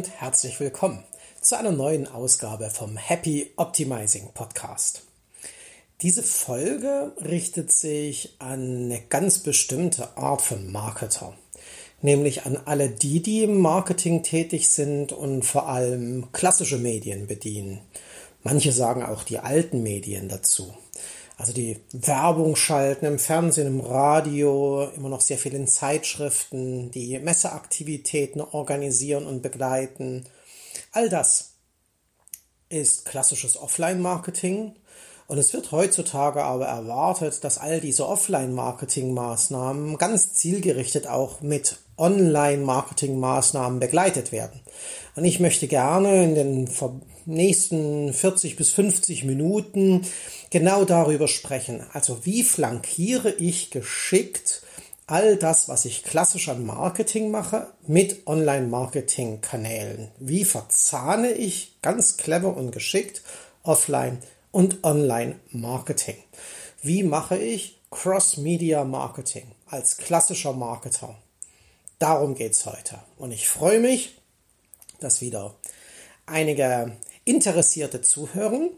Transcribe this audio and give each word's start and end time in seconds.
und 0.00 0.18
herzlich 0.18 0.58
willkommen 0.60 1.04
zu 1.42 1.58
einer 1.58 1.72
neuen 1.72 2.08
Ausgabe 2.08 2.70
vom 2.70 2.96
Happy 2.96 3.50
Optimizing 3.56 4.30
Podcast. 4.32 5.02
Diese 6.00 6.22
Folge 6.22 7.12
richtet 7.22 7.70
sich 7.70 8.34
an 8.38 8.84
eine 8.84 9.02
ganz 9.10 9.40
bestimmte 9.40 10.16
Art 10.16 10.40
von 10.40 10.72
Marketer, 10.72 11.34
nämlich 12.00 12.46
an 12.46 12.56
alle 12.64 12.88
die, 12.88 13.20
die 13.20 13.42
im 13.42 13.58
Marketing 13.58 14.22
tätig 14.22 14.70
sind 14.70 15.12
und 15.12 15.42
vor 15.44 15.68
allem 15.68 16.32
klassische 16.32 16.78
Medien 16.78 17.26
bedienen. 17.26 17.82
Manche 18.42 18.72
sagen 18.72 19.02
auch 19.02 19.22
die 19.22 19.38
alten 19.38 19.82
Medien 19.82 20.30
dazu. 20.30 20.72
Also 21.40 21.54
die 21.54 21.80
Werbung 21.94 22.54
schalten 22.54 23.06
im 23.06 23.18
Fernsehen, 23.18 23.66
im 23.66 23.80
Radio, 23.80 24.90
immer 24.94 25.08
noch 25.08 25.22
sehr 25.22 25.38
viel 25.38 25.54
in 25.54 25.66
Zeitschriften, 25.66 26.90
die 26.90 27.18
Messeaktivitäten 27.18 28.42
organisieren 28.42 29.24
und 29.24 29.40
begleiten. 29.40 30.26
All 30.92 31.08
das 31.08 31.54
ist 32.68 33.06
klassisches 33.06 33.56
Offline-Marketing. 33.56 34.76
Und 35.30 35.38
es 35.38 35.52
wird 35.52 35.70
heutzutage 35.70 36.42
aber 36.42 36.66
erwartet, 36.66 37.44
dass 37.44 37.58
all 37.58 37.80
diese 37.80 38.08
Offline-Marketing-Maßnahmen 38.08 39.96
ganz 39.96 40.34
zielgerichtet 40.34 41.06
auch 41.06 41.40
mit 41.40 41.76
Online-Marketing-Maßnahmen 41.98 43.78
begleitet 43.78 44.32
werden. 44.32 44.60
Und 45.14 45.24
ich 45.24 45.38
möchte 45.38 45.68
gerne 45.68 46.24
in 46.24 46.34
den 46.34 46.68
nächsten 47.26 48.12
40 48.12 48.56
bis 48.56 48.70
50 48.70 49.22
Minuten 49.22 50.04
genau 50.50 50.84
darüber 50.84 51.28
sprechen. 51.28 51.86
Also 51.92 52.26
wie 52.26 52.42
flankiere 52.42 53.30
ich 53.30 53.70
geschickt 53.70 54.62
all 55.06 55.36
das, 55.36 55.68
was 55.68 55.84
ich 55.84 56.02
klassisch 56.02 56.48
an 56.48 56.66
Marketing 56.66 57.30
mache, 57.30 57.68
mit 57.86 58.26
Online-Marketing-Kanälen? 58.26 60.08
Wie 60.18 60.44
verzahne 60.44 61.30
ich 61.30 61.80
ganz 61.82 62.16
clever 62.16 62.56
und 62.56 62.72
geschickt 62.72 63.22
Offline 63.62 64.18
und 64.52 64.84
Online-Marketing? 64.84 66.16
Wie 66.82 67.02
mache 67.02 67.36
ich 67.36 67.80
Cross-Media-Marketing 67.90 69.50
als 69.66 69.96
klassischer 69.96 70.52
Marketer? 70.52 71.16
Darum 71.98 72.34
geht's 72.34 72.66
heute. 72.66 72.98
Und 73.18 73.32
ich 73.32 73.48
freue 73.48 73.80
mich, 73.80 74.18
dass 75.00 75.20
wieder 75.20 75.54
einige 76.26 76.96
Interessierte 77.24 78.00
zuhören. 78.00 78.70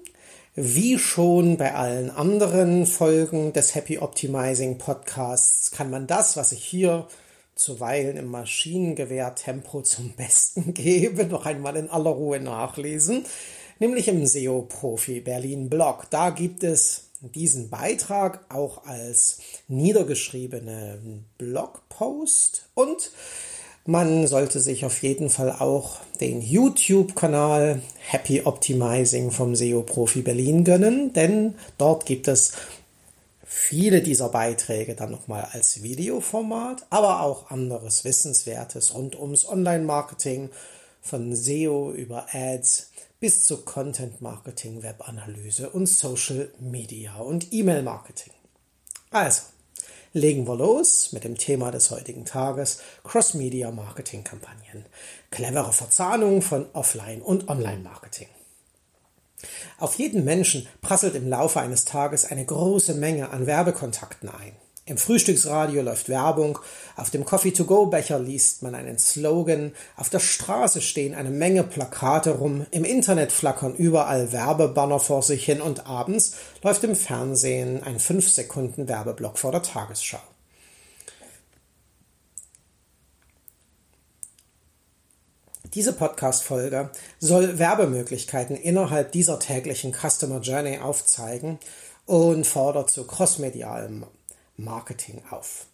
Wie 0.55 0.99
schon 0.99 1.57
bei 1.57 1.75
allen 1.75 2.11
anderen 2.11 2.87
Folgen 2.87 3.53
des 3.53 3.75
Happy 3.75 3.99
Optimizing 3.99 4.79
Podcasts 4.79 5.71
kann 5.71 5.89
man 5.89 6.07
das, 6.07 6.37
was 6.37 6.53
ich 6.53 6.63
hier 6.63 7.09
zuweilen 7.55 8.17
im 8.17 8.27
Maschinengewehr-Tempo 8.27 9.83
zum 9.83 10.13
Besten 10.13 10.75
gebe, 10.75 11.27
noch 11.27 11.47
einmal 11.47 11.77
in 11.77 11.89
aller 11.89 12.11
Ruhe 12.11 12.41
nachlesen, 12.41 13.25
nämlich 13.83 14.07
im 14.07 14.25
SEO-Profi 14.25 15.21
Berlin 15.21 15.69
Blog. 15.69 16.07
Da 16.11 16.31
gibt 16.31 16.63
es 16.63 17.09
diesen 17.21 17.69
Beitrag 17.69 18.45
auch 18.49 18.87
als 18.87 19.39
niedergeschriebenen 19.67 21.25
Blogpost 21.37 22.69
und 22.75 23.11
man 23.85 24.29
sollte 24.29 24.61
sich 24.61 24.85
auf 24.85 25.03
jeden 25.03 25.29
Fall 25.29 25.51
auch 25.51 25.99
den 26.21 26.41
YouTube-Kanal 26.41 27.83
Happy 27.99 28.43
Optimizing 28.43 29.33
vom 29.33 29.57
SEO-Profi 29.57 30.23
Berlin 30.23 30.63
gönnen, 30.63 31.13
denn 31.13 31.57
dort 31.77 32.07
gibt 32.07 32.29
es 32.29 32.53
viele 33.45 34.01
dieser 34.01 34.29
Beiträge 34.29 34.95
dann 34.95 35.11
nochmal 35.11 35.49
als 35.51 35.83
Videoformat, 35.83 36.87
aber 36.91 37.23
auch 37.23 37.51
anderes 37.51 38.05
Wissenswertes 38.05 38.95
rund 38.95 39.19
ums 39.19 39.49
Online-Marketing, 39.49 40.51
von 41.05 41.35
SEO 41.35 41.93
über 41.93 42.27
Ads 42.33 42.93
bis 43.23 43.47
zu 43.47 43.59
Content-Marketing, 43.59 44.83
Web-Analyse 44.83 45.71
und 45.71 45.87
Social 45.87 46.51
Media 46.59 47.19
und 47.19 47.53
E-Mail-Marketing. 47.53 48.33
Also, 49.13 49.43
legen 50.13 50.45
wir 50.49 50.57
los 50.57 51.13
mit 51.13 51.23
dem 51.23 51.39
Thema 51.39 51.71
des 51.71 51.93
heutigen 51.93 52.25
Tages 52.25 52.81
Cross-Media-Marketing-Kampagnen. 53.05 54.87
Clevere 55.31 55.73
Verzahnung 55.73 56.43
von 56.43 56.67
Offline- 56.73 57.23
und 57.23 57.49
Online-Marketing. 57.49 58.27
Auf 59.79 59.95
jeden 60.01 60.25
Menschen 60.25 60.67
prasselt 60.81 61.15
im 61.15 61.29
Laufe 61.29 61.61
eines 61.61 61.85
Tages 61.85 62.25
eine 62.25 62.45
große 62.45 62.95
Menge 62.95 63.31
an 63.31 63.47
Werbekontakten 63.47 64.31
ein. 64.31 64.57
Im 64.85 64.99
Frühstücksradio 64.99 65.81
läuft 65.81 66.09
Werbung, 66.09 66.59
auf 66.97 67.11
dem 67.11 67.25
Coffee-to-go-Becher 67.25 68.19
liest 68.19 68.65
man 68.65 68.75
einen 68.75 68.99
Slogan, 68.99 69.73
auf 69.97 70.11
der 70.11 70.19
Straße 70.19 70.81
stehen 70.81 71.15
eine 71.15 71.31
Menge 71.31 71.63
Plakate 71.63 72.31
rum, 72.31 72.67
im 72.73 72.85
Internet 72.85 73.31
flackern 73.31 73.77
überall 73.77 74.33
Werbebanner 74.33 74.99
vor 74.99 75.23
sich 75.23 75.45
hin 75.45 75.61
und 75.61 75.87
abends 75.87 76.35
läuft 76.63 76.83
im 76.83 76.97
Fernsehen 76.97 77.85
ein 77.85 78.01
5 78.01 78.29
Sekunden 78.29 78.89
Werbeblock 78.89 79.39
vor 79.39 79.53
der 79.53 79.63
Tagesschau. 79.63 80.19
Diese 85.75 85.93
Podcast-Folge 85.93 86.91
soll 87.21 87.61
Werbemöglichkeiten 87.61 88.57
innerhalb 88.57 89.13
dieser 89.13 89.39
täglichen 89.39 89.93
Customer 89.93 90.41
Journey 90.41 90.81
aufzeigen 90.81 91.61
und 92.05 92.49
fordert 92.49 92.91
zu 92.91 93.07
crossmedialem 93.07 94.07
Marketing 94.57 95.23
auf. 95.31 95.67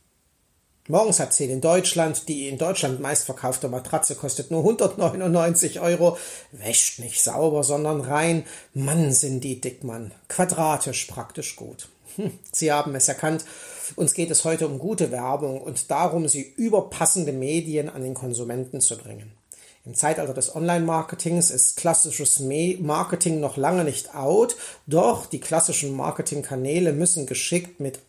Morgens 0.90 1.20
hat 1.20 1.34
10 1.34 1.50
in 1.50 1.60
Deutschland. 1.60 2.28
Die 2.28 2.48
in 2.48 2.56
Deutschland 2.56 2.98
meistverkaufte 2.98 3.68
Matratze 3.68 4.14
kostet 4.14 4.50
nur 4.50 4.60
199 4.60 5.80
Euro. 5.80 6.16
Wäscht 6.50 6.98
nicht 6.98 7.22
sauber, 7.22 7.62
sondern 7.62 8.00
rein. 8.00 8.44
Mann, 8.72 9.12
sind 9.12 9.44
die 9.44 9.60
Dickmann. 9.60 10.12
Quadratisch 10.28 11.04
praktisch 11.04 11.56
gut. 11.56 11.88
Hm, 12.16 12.32
sie 12.52 12.72
haben 12.72 12.94
es 12.94 13.06
erkannt. 13.06 13.44
Uns 13.96 14.14
geht 14.14 14.30
es 14.30 14.44
heute 14.44 14.66
um 14.66 14.78
gute 14.78 15.10
Werbung 15.10 15.60
und 15.60 15.90
darum, 15.90 16.26
sie 16.26 16.54
über 16.56 16.88
passende 16.88 17.32
Medien 17.32 17.90
an 17.90 18.02
den 18.02 18.14
Konsumenten 18.14 18.80
zu 18.80 18.96
bringen. 18.96 19.32
Im 19.84 19.94
Zeitalter 19.94 20.34
des 20.34 20.54
Online-Marketings 20.54 21.50
ist 21.50 21.76
klassisches 21.76 22.40
Marketing 22.40 23.40
noch 23.40 23.56
lange 23.56 23.84
nicht 23.84 24.14
out, 24.14 24.56
doch 24.86 25.26
die 25.26 25.40
klassischen 25.40 25.94
Marketingkanäle 25.96 26.92
müssen 26.92 27.26
geschickt 27.26 27.80
mit 27.80 28.00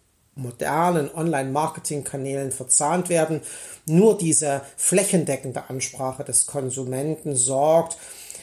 modernen 0.41 1.13
Online-Marketing-Kanälen 1.13 2.51
verzahnt 2.51 3.09
werden. 3.09 3.41
Nur 3.85 4.17
diese 4.17 4.61
flächendeckende 4.77 5.69
Ansprache 5.69 6.23
des 6.23 6.45
Konsumenten 6.45 7.35
sorgt 7.35 7.97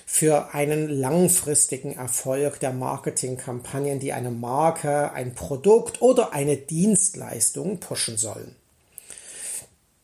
für 0.08 0.54
einen 0.54 0.88
langfristigen 0.88 1.96
Erfolg 1.96 2.60
der 2.60 2.72
Marketingkampagnen, 2.72 3.98
die 3.98 4.12
eine 4.12 4.30
Marke, 4.30 5.10
ein 5.12 5.34
Produkt 5.34 6.00
oder 6.00 6.32
eine 6.32 6.56
Dienstleistung 6.56 7.80
pushen 7.80 8.16
sollen. 8.16 8.54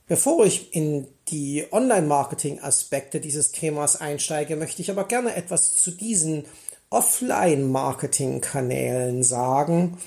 Bevor 0.08 0.44
ich 0.44 0.74
in 0.74 1.06
die 1.28 1.68
Online-Marketing-Aspekte 1.70 3.20
dieses 3.20 3.52
Themas 3.52 4.00
einsteige, 4.00 4.56
möchte 4.56 4.82
ich 4.82 4.90
aber 4.90 5.04
gerne 5.04 5.36
etwas 5.36 5.76
zu 5.76 5.92
diesen 5.92 6.46
Offline-Marketing-Kanälen 6.90 9.22
sagen, 9.22 9.98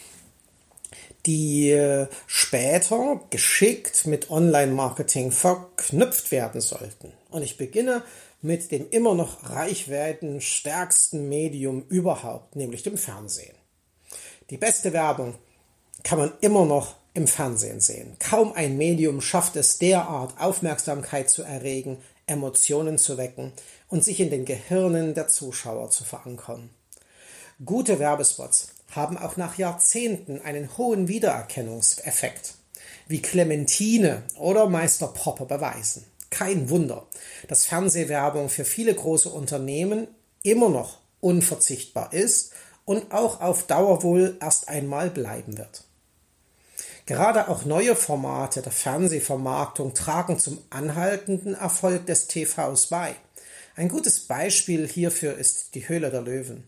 die 1.25 1.71
äh, 1.71 2.07
später 2.27 3.21
geschickt 3.29 4.05
mit 4.05 4.29
Online-Marketing 4.29 5.31
verknüpft 5.31 6.31
werden 6.31 6.61
sollten. 6.61 7.11
Und 7.29 7.41
ich 7.41 7.57
beginne 7.57 8.03
mit 8.41 8.71
dem 8.71 8.89
immer 8.89 9.15
noch 9.15 9.49
reichwerden 9.49 10.39
stärksten 10.39 11.27
Medium 11.29 11.83
überhaupt, 11.89 12.55
nämlich 12.55 12.83
dem 12.83 12.97
Fernsehen. 12.97 13.55
Die 14.51 14.57
beste 14.57 14.93
Werbung 14.93 15.35
kann 16.03 16.19
man 16.19 16.33
immer 16.41 16.65
noch 16.65 16.95
im 17.15 17.27
Fernsehen 17.27 17.79
sehen. 17.79 18.17
Kaum 18.19 18.53
ein 18.53 18.77
Medium 18.77 19.21
schafft 19.21 19.55
es 19.55 19.79
derart, 19.79 20.39
Aufmerksamkeit 20.39 21.29
zu 21.29 21.41
erregen, 21.41 21.97
Emotionen 22.27 22.97
zu 22.97 23.17
wecken 23.17 23.53
und 23.87 24.03
sich 24.03 24.19
in 24.19 24.29
den 24.29 24.45
Gehirnen 24.45 25.15
der 25.15 25.27
Zuschauer 25.27 25.89
zu 25.89 26.03
verankern. 26.03 26.69
Gute 27.63 27.99
Werbespots 27.99 28.74
haben 28.95 29.17
auch 29.17 29.37
nach 29.37 29.57
Jahrzehnten 29.57 30.41
einen 30.41 30.77
hohen 30.77 31.07
Wiedererkennungseffekt, 31.07 32.55
wie 33.07 33.21
Clementine 33.21 34.23
oder 34.37 34.67
Meister 34.67 35.07
Popper 35.07 35.45
beweisen. 35.45 36.05
Kein 36.29 36.69
Wunder, 36.69 37.05
dass 37.47 37.65
Fernsehwerbung 37.65 38.49
für 38.49 38.65
viele 38.65 38.93
große 38.93 39.29
Unternehmen 39.29 40.07
immer 40.43 40.69
noch 40.69 40.99
unverzichtbar 41.21 42.13
ist 42.13 42.51
und 42.85 43.11
auch 43.11 43.41
auf 43.41 43.67
Dauer 43.67 44.03
wohl 44.03 44.37
erst 44.41 44.69
einmal 44.69 45.09
bleiben 45.09 45.57
wird. 45.57 45.83
Gerade 47.05 47.49
auch 47.49 47.65
neue 47.65 47.95
Formate 47.95 48.61
der 48.61 48.71
Fernsehvermarktung 48.71 49.93
tragen 49.93 50.39
zum 50.39 50.57
anhaltenden 50.71 51.53
Erfolg 51.53 52.07
des 52.07 52.27
TVs 52.27 52.87
bei. 52.87 53.15
Ein 53.75 53.89
gutes 53.89 54.21
Beispiel 54.21 54.87
hierfür 54.87 55.35
ist 55.37 55.75
die 55.75 55.87
Höhle 55.87 56.09
der 56.09 56.21
Löwen. 56.21 56.67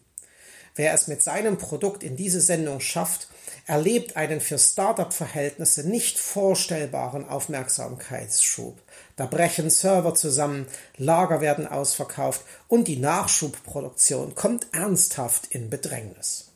Wer 0.77 0.93
es 0.93 1.07
mit 1.07 1.23
seinem 1.23 1.57
Produkt 1.57 2.03
in 2.03 2.15
diese 2.15 2.39
Sendung 2.39 2.79
schafft, 2.79 3.27
erlebt 3.65 4.15
einen 4.15 4.39
für 4.39 4.59
Startup-Verhältnisse 4.59 5.89
nicht 5.89 6.19
vorstellbaren 6.19 7.27
Aufmerksamkeitsschub. 7.27 8.79
Da 9.15 9.25
brechen 9.25 9.71
Server 9.71 10.13
zusammen, 10.13 10.67
Lager 10.97 11.41
werden 11.41 11.67
ausverkauft 11.67 12.41
und 12.67 12.87
die 12.87 12.97
Nachschubproduktion 12.97 14.35
kommt 14.35 14.67
ernsthaft 14.71 15.47
in 15.47 15.71
Bedrängnis. 15.71 16.51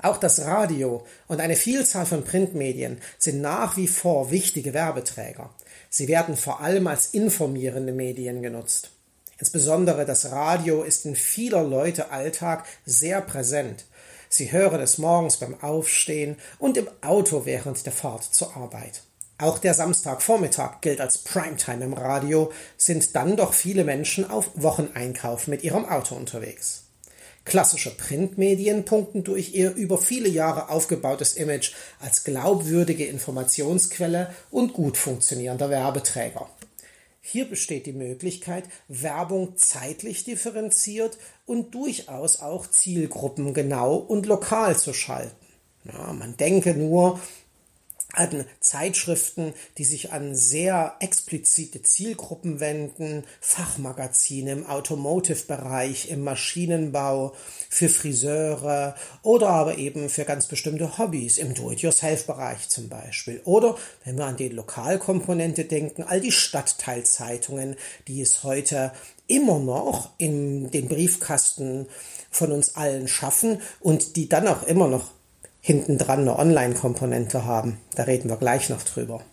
Auch 0.00 0.16
das 0.16 0.40
Radio 0.40 1.04
und 1.28 1.40
eine 1.40 1.56
Vielzahl 1.56 2.06
von 2.06 2.24
Printmedien 2.24 2.98
sind 3.18 3.42
nach 3.42 3.76
wie 3.76 3.88
vor 3.88 4.30
wichtige 4.30 4.72
Werbeträger. 4.72 5.50
Sie 5.90 6.08
werden 6.08 6.36
vor 6.36 6.60
allem 6.60 6.86
als 6.86 7.08
informierende 7.08 7.92
Medien 7.92 8.42
genutzt. 8.42 8.95
Insbesondere 9.38 10.06
das 10.06 10.30
Radio 10.30 10.82
ist 10.82 11.04
in 11.04 11.14
vieler 11.14 11.62
Leute 11.62 12.10
Alltag 12.10 12.64
sehr 12.84 13.20
präsent. 13.20 13.84
Sie 14.28 14.50
hören 14.50 14.80
es 14.80 14.98
morgens 14.98 15.36
beim 15.36 15.60
Aufstehen 15.62 16.36
und 16.58 16.76
im 16.76 16.88
Auto 17.02 17.44
während 17.44 17.84
der 17.84 17.92
Fahrt 17.92 18.24
zur 18.24 18.56
Arbeit. 18.56 19.02
Auch 19.38 19.58
der 19.58 19.74
Samstagvormittag 19.74 20.80
gilt 20.80 21.00
als 21.00 21.18
Primetime 21.18 21.84
im 21.84 21.92
Radio, 21.92 22.50
sind 22.78 23.14
dann 23.14 23.36
doch 23.36 23.52
viele 23.52 23.84
Menschen 23.84 24.28
auf 24.28 24.50
Wocheneinkauf 24.54 25.46
mit 25.46 25.62
ihrem 25.62 25.84
Auto 25.84 26.14
unterwegs. 26.14 26.84
Klassische 27.44 27.94
Printmedien 27.94 28.86
punkten 28.86 29.22
durch 29.22 29.54
ihr 29.54 29.72
über 29.74 29.98
viele 29.98 30.28
Jahre 30.28 30.70
aufgebautes 30.70 31.34
Image 31.34 31.72
als 32.00 32.24
glaubwürdige 32.24 33.04
Informationsquelle 33.04 34.34
und 34.50 34.72
gut 34.72 34.96
funktionierender 34.96 35.70
Werbeträger. 35.70 36.48
Hier 37.28 37.50
besteht 37.50 37.86
die 37.86 37.92
Möglichkeit, 37.92 38.68
Werbung 38.86 39.56
zeitlich 39.56 40.22
differenziert 40.22 41.18
und 41.44 41.74
durchaus 41.74 42.38
auch 42.38 42.68
zielgruppengenau 42.68 43.96
und 43.96 44.26
lokal 44.26 44.76
zu 44.76 44.92
schalten. 44.92 45.34
Ja, 45.82 46.12
man 46.12 46.36
denke 46.36 46.74
nur 46.74 47.18
an 48.16 48.44
Zeitschriften, 48.60 49.52
die 49.78 49.84
sich 49.84 50.12
an 50.12 50.34
sehr 50.34 50.96
explizite 51.00 51.82
Zielgruppen 51.82 52.60
wenden, 52.60 53.24
Fachmagazine 53.40 54.52
im 54.52 54.66
Automotive-Bereich, 54.66 56.10
im 56.10 56.24
Maschinenbau, 56.24 57.34
für 57.68 57.88
Friseure 57.88 58.94
oder 59.22 59.50
aber 59.50 59.78
eben 59.78 60.08
für 60.08 60.24
ganz 60.24 60.46
bestimmte 60.46 60.98
Hobbys, 60.98 61.38
im 61.38 61.54
Do-it-yourself-Bereich 61.54 62.68
zum 62.68 62.88
Beispiel. 62.88 63.40
Oder, 63.44 63.76
wenn 64.04 64.16
wir 64.16 64.24
an 64.24 64.36
die 64.36 64.48
Lokalkomponente 64.48 65.64
denken, 65.64 66.02
all 66.02 66.20
die 66.20 66.32
Stadtteilzeitungen, 66.32 67.76
die 68.08 68.22
es 68.22 68.42
heute 68.42 68.92
immer 69.26 69.58
noch 69.58 70.10
in 70.18 70.70
den 70.70 70.88
Briefkasten 70.88 71.86
von 72.30 72.52
uns 72.52 72.76
allen 72.76 73.08
schaffen 73.08 73.60
und 73.80 74.16
die 74.16 74.28
dann 74.28 74.46
auch 74.46 74.62
immer 74.62 74.88
noch 74.88 75.15
hintendran 75.66 76.20
eine 76.20 76.38
Online-Komponente 76.38 77.44
haben. 77.44 77.80
Da 77.96 78.04
reden 78.04 78.30
wir 78.30 78.36
gleich 78.36 78.68
noch 78.68 78.84
drüber. 78.84 79.24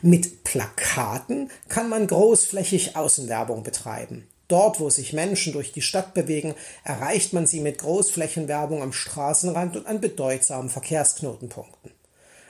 Mit 0.00 0.44
Plakaten 0.44 1.50
kann 1.68 1.90
man 1.90 2.06
großflächig 2.06 2.96
Außenwerbung 2.96 3.62
betreiben. 3.62 4.26
Dort, 4.48 4.80
wo 4.80 4.88
sich 4.88 5.12
Menschen 5.12 5.52
durch 5.52 5.70
die 5.72 5.82
Stadt 5.82 6.14
bewegen, 6.14 6.54
erreicht 6.84 7.34
man 7.34 7.46
sie 7.46 7.60
mit 7.60 7.76
Großflächenwerbung 7.78 8.80
am 8.80 8.94
Straßenrand 8.94 9.76
und 9.76 9.86
an 9.86 10.00
bedeutsamen 10.00 10.70
Verkehrsknotenpunkten. 10.70 11.90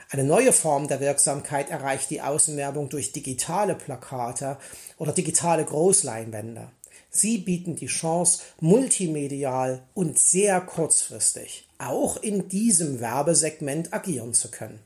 Eine 0.09 0.23
neue 0.23 0.53
Form 0.53 0.87
der 0.87 1.01
Wirksamkeit 1.01 1.71
erreicht 1.71 2.09
die 2.09 2.21
Außenwerbung 2.21 2.87
durch 2.87 3.11
digitale 3.11 3.75
Plakate 3.75 4.57
oder 4.97 5.11
digitale 5.11 5.65
Großleinwände. 5.65 6.69
Sie 7.15 7.37
bieten 7.37 7.75
die 7.75 7.87
Chance, 7.87 8.41
multimedial 8.59 9.83
und 9.93 10.17
sehr 10.17 10.59
kurzfristig 10.61 11.67
auch 11.77 12.17
in 12.17 12.47
diesem 12.49 12.99
Werbesegment 12.99 13.93
agieren 13.93 14.33
zu 14.33 14.49
können. 14.49 14.79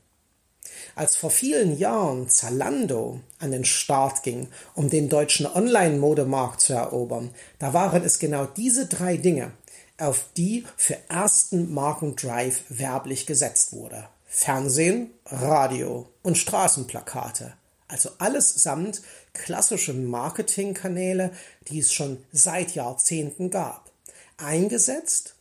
Als 0.94 1.16
vor 1.16 1.30
vielen 1.30 1.78
Jahren 1.78 2.28
Zalando 2.28 3.20
an 3.38 3.52
den 3.52 3.64
Start 3.64 4.22
ging, 4.22 4.48
um 4.74 4.90
den 4.90 5.08
deutschen 5.08 5.46
Online-Modemarkt 5.46 6.60
zu 6.60 6.74
erobern, 6.74 7.30
da 7.58 7.72
waren 7.72 8.04
es 8.04 8.18
genau 8.18 8.44
diese 8.44 8.86
drei 8.86 9.16
Dinge, 9.16 9.52
auf 9.98 10.26
die 10.36 10.64
für 10.76 10.96
ersten 11.08 11.72
Markendrive 11.72 12.62
werblich 12.68 13.26
gesetzt 13.26 13.72
wurde. 13.72 14.08
Fernsehen, 14.26 15.10
Radio 15.24 16.08
und 16.22 16.38
Straßenplakate. 16.38 17.54
Also 17.88 18.10
alles 18.18 18.54
samt 18.62 19.00
klassische 19.32 19.94
Marketingkanäle, 19.94 21.32
die 21.68 21.80
es 21.80 21.92
schon 21.92 22.24
seit 22.32 22.74
Jahrzehnten 22.74 23.50
gab. 23.50 23.90
Eingesetzt 24.36 25.34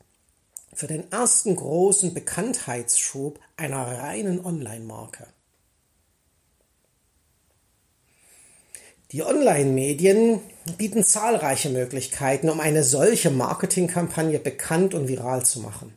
für 0.73 0.87
den 0.87 1.11
ersten 1.11 1.55
großen 1.55 2.13
Bekanntheitsschub 2.13 3.39
einer 3.55 3.85
reinen 3.99 4.43
Online-Marke. 4.43 5.27
Die 9.13 9.23
Online-Medien 9.23 10.41
bieten 10.77 11.01
zahlreiche 11.01 11.69
Möglichkeiten, 11.69 12.49
um 12.49 12.59
eine 12.59 12.83
solche 12.83 13.29
Marketingkampagne 13.29 14.37
bekannt 14.37 14.93
und 14.93 15.07
viral 15.07 15.45
zu 15.45 15.61
machen. 15.61 15.93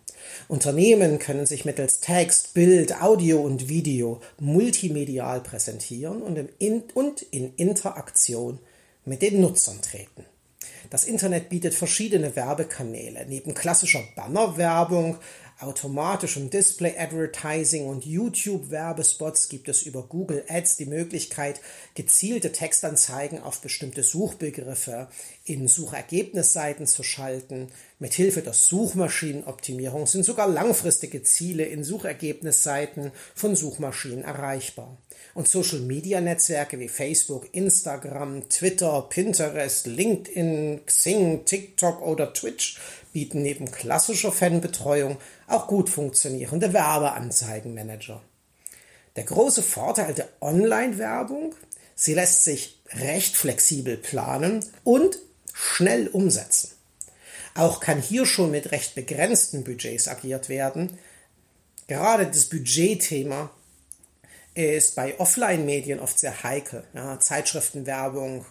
Unternehmen 0.47 1.19
können 1.19 1.45
sich 1.45 1.65
mittels 1.65 1.99
Text, 1.99 2.55
Bild, 2.55 3.03
Audio 3.03 3.41
und 3.41 3.69
Video 3.69 4.21
multimedial 4.39 5.41
präsentieren 5.41 6.23
und 6.23 6.37
in, 6.61 6.85
und 6.95 7.23
in 7.23 7.53
Interaktion 7.57 8.61
mit 9.05 9.23
den 9.23 9.41
Nutzern 9.41 9.83
treten. 9.83 10.25
Das 10.89 11.05
Internet 11.05 11.49
bietet 11.49 11.75
verschiedene 11.75 12.37
Werbekanäle. 12.37 13.27
Neben 13.29 13.55
klassischer 13.55 14.05
Bannerwerbung 14.15 15.19
automatischem 15.63 16.49
Display-Advertising 16.51 17.87
und 17.87 18.07
YouTube-Werbespots 18.07 19.49
gibt 19.49 19.69
es 19.69 19.83
über 19.83 20.03
Google 20.03 20.45
Ads 20.49 20.79
die 20.79 20.87
Möglichkeit, 20.87 21.61
gezielte 21.95 22.53
Textanzeigen 22.53 23.43
auf 23.43 23.61
bestimmte 23.61 24.03
Suchbegriffe 24.03 25.09
in 25.45 25.69
Suchergebnisseiten 25.69 26.87
zu 26.87 27.03
schalten. 27.03 27.69
Mithilfe 27.99 28.41
der 28.41 28.55
Suchmaschinenoptimierung 28.55 30.07
sind 30.07 30.25
sogar 30.25 30.49
langfristige 30.49 31.23
Ziele 31.23 31.65
in 31.65 31.85
Suchergebnisseiten 31.85 33.13
von 33.35 33.55
Suchmaschinen 33.55 34.25
erreichbar. 34.25 34.97
Und 35.35 35.47
Social-Media-Netzwerke 35.47 36.79
wie 36.79 36.89
Facebook, 36.89 37.49
Instagram, 37.53 38.49
Twitter, 38.49 39.07
Pinterest, 39.11 39.87
LinkedIn, 39.87 40.81
Xing, 40.87 41.45
TikTok 41.45 42.01
oder 42.01 42.33
Twitch 42.33 42.79
bieten 43.13 43.43
neben 43.43 43.71
klassischer 43.71 44.33
Fanbetreuung 44.33 45.19
auch 45.47 45.67
gut 45.67 45.91
funktionierende 45.91 46.73
Werbeanzeigenmanager. 46.73 48.23
Der 49.17 49.25
große 49.25 49.63
Vorteil 49.63 50.15
der 50.15 50.29
Online-Werbung, 50.41 51.55
sie 51.95 52.15
lässt 52.15 52.45
sich 52.45 52.81
recht 52.93 53.37
flexibel 53.37 53.97
planen 53.97 54.65
und 54.85 55.19
schnell 55.53 56.09
umsetzen. 56.09 56.71
Auch 57.55 57.81
kann 57.81 58.01
hier 58.01 58.27
schon 58.27 58.51
mit 58.51 58.71
recht 58.73 58.95
begrenzten 58.95 59.65
Budgets 59.65 60.09
agiert 60.09 60.49
werden. 60.49 60.99
Gerade 61.89 62.27
das 62.27 62.47
Budgetthema 62.47 63.51
ist 64.55 64.95
bei 64.95 65.19
Offline-Medien 65.19 65.99
oft 65.99 66.19
sehr 66.19 66.43
heikel. 66.43 66.85
Ja, 66.95 67.19
Zeitschriftenwerbung, 67.19 68.47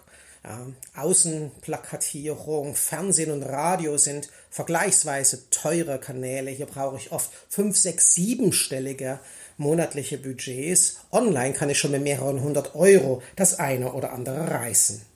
Außenplakatierung, 0.96 2.76
Fernsehen 2.76 3.32
und 3.32 3.44
Radio 3.44 3.98
sind 3.98 4.30
vergleichsweise 4.50 5.50
teure 5.50 6.00
Kanäle. 6.00 6.50
Hier 6.52 6.66
brauche 6.66 6.98
ich 6.98 7.12
oft 7.12 7.30
fünf, 7.50 7.78
sechs, 7.78 8.14
siebenstellige 8.14 9.20
monatliche 9.58 10.18
Budgets. 10.18 11.00
Online 11.12 11.54
kann 11.54 11.70
ich 11.70 11.78
schon 11.78 11.92
mit 11.92 12.04
mehreren 12.04 12.42
hundert 12.42 12.76
Euro 12.76 13.22
das 13.36 13.60
eine 13.60 13.92
oder 13.92 14.14
andere 14.14 14.50
reißen. 14.50 15.09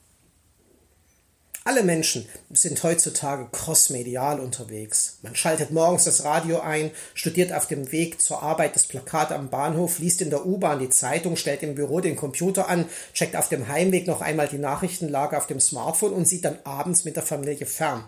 Alle 1.66 1.82
Menschen 1.82 2.28
sind 2.50 2.82
heutzutage 2.82 3.48
crossmedial 3.50 4.38
unterwegs. 4.38 5.20
Man 5.22 5.34
schaltet 5.34 5.70
morgens 5.70 6.04
das 6.04 6.22
Radio 6.22 6.60
ein, 6.60 6.90
studiert 7.14 7.54
auf 7.54 7.66
dem 7.66 7.90
Weg 7.90 8.20
zur 8.20 8.42
Arbeit 8.42 8.76
das 8.76 8.86
Plakat 8.86 9.32
am 9.32 9.48
Bahnhof, 9.48 9.98
liest 9.98 10.20
in 10.20 10.28
der 10.28 10.44
U-Bahn 10.44 10.78
die 10.78 10.90
Zeitung, 10.90 11.36
stellt 11.36 11.62
im 11.62 11.74
Büro 11.74 12.00
den 12.00 12.16
Computer 12.16 12.68
an, 12.68 12.84
checkt 13.14 13.34
auf 13.34 13.48
dem 13.48 13.66
Heimweg 13.66 14.06
noch 14.06 14.20
einmal 14.20 14.46
die 14.46 14.58
Nachrichtenlage 14.58 15.38
auf 15.38 15.46
dem 15.46 15.58
Smartphone 15.58 16.12
und 16.12 16.28
sieht 16.28 16.44
dann 16.44 16.58
abends 16.64 17.06
mit 17.06 17.16
der 17.16 17.22
Familie 17.22 17.64
fern. 17.64 18.04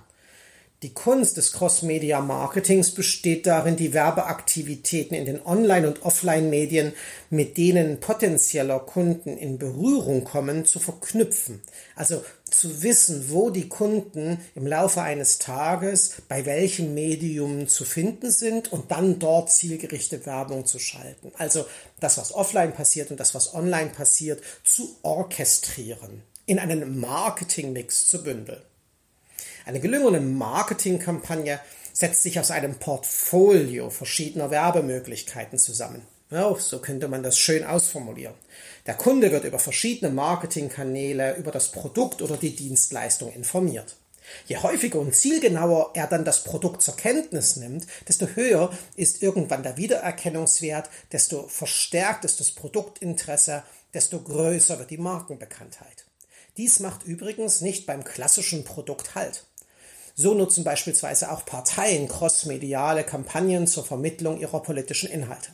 Die 0.86 0.94
Kunst 0.94 1.36
des 1.36 1.50
Cross-Media-Marketings 1.50 2.92
besteht 2.92 3.48
darin, 3.48 3.74
die 3.74 3.92
Werbeaktivitäten 3.92 5.16
in 5.16 5.24
den 5.24 5.44
Online- 5.44 5.88
und 5.88 6.04
Offline-Medien, 6.04 6.92
mit 7.28 7.58
denen 7.58 7.98
potenzieller 7.98 8.78
Kunden 8.78 9.36
in 9.36 9.58
Berührung 9.58 10.22
kommen, 10.22 10.64
zu 10.64 10.78
verknüpfen. 10.78 11.60
Also 11.96 12.24
zu 12.48 12.84
wissen, 12.84 13.32
wo 13.32 13.50
die 13.50 13.68
Kunden 13.68 14.38
im 14.54 14.64
Laufe 14.64 15.02
eines 15.02 15.40
Tages 15.40 16.22
bei 16.28 16.46
welchem 16.46 16.94
Medium 16.94 17.66
zu 17.66 17.84
finden 17.84 18.30
sind 18.30 18.72
und 18.72 18.92
dann 18.92 19.18
dort 19.18 19.50
zielgerichtet 19.50 20.24
Werbung 20.24 20.66
zu 20.66 20.78
schalten. 20.78 21.32
Also 21.36 21.66
das, 21.98 22.16
was 22.16 22.32
offline 22.32 22.72
passiert 22.72 23.10
und 23.10 23.18
das, 23.18 23.34
was 23.34 23.54
online 23.54 23.90
passiert, 23.90 24.40
zu 24.62 24.96
orchestrieren, 25.02 26.22
in 26.46 26.60
einen 26.60 27.00
Marketingmix 27.00 28.08
zu 28.08 28.22
bündeln. 28.22 28.62
Eine 29.66 29.80
gelungene 29.80 30.20
Marketingkampagne 30.20 31.58
setzt 31.92 32.22
sich 32.22 32.38
aus 32.38 32.52
einem 32.52 32.76
Portfolio 32.76 33.90
verschiedener 33.90 34.52
Werbemöglichkeiten 34.52 35.58
zusammen. 35.58 36.02
Ja, 36.30 36.54
so 36.54 36.78
könnte 36.78 37.08
man 37.08 37.24
das 37.24 37.36
schön 37.36 37.64
ausformulieren. 37.64 38.34
Der 38.86 38.94
Kunde 38.94 39.32
wird 39.32 39.42
über 39.44 39.58
verschiedene 39.58 40.12
Marketingkanäle 40.12 41.34
über 41.34 41.50
das 41.50 41.72
Produkt 41.72 42.22
oder 42.22 42.36
die 42.36 42.54
Dienstleistung 42.54 43.32
informiert. 43.32 43.96
Je 44.46 44.58
häufiger 44.58 45.00
und 45.00 45.16
zielgenauer 45.16 45.90
er 45.94 46.06
dann 46.06 46.24
das 46.24 46.44
Produkt 46.44 46.82
zur 46.82 46.94
Kenntnis 46.94 47.56
nimmt, 47.56 47.88
desto 48.06 48.28
höher 48.36 48.70
ist 48.94 49.20
irgendwann 49.20 49.64
der 49.64 49.76
Wiedererkennungswert, 49.76 50.90
desto 51.10 51.48
verstärkt 51.48 52.24
ist 52.24 52.38
das 52.38 52.52
Produktinteresse, 52.52 53.64
desto 53.92 54.20
größer 54.20 54.78
wird 54.78 54.90
die 54.90 54.98
Markenbekanntheit. 54.98 56.04
Dies 56.56 56.78
macht 56.78 57.02
übrigens 57.02 57.62
nicht 57.62 57.84
beim 57.84 58.04
klassischen 58.04 58.62
Produkt 58.62 59.16
Halt. 59.16 59.44
So 60.18 60.32
nutzen 60.32 60.64
beispielsweise 60.64 61.30
auch 61.30 61.44
Parteien 61.44 62.08
crossmediale 62.08 63.04
Kampagnen 63.04 63.66
zur 63.66 63.84
Vermittlung 63.84 64.38
ihrer 64.40 64.62
politischen 64.62 65.10
Inhalte. 65.10 65.50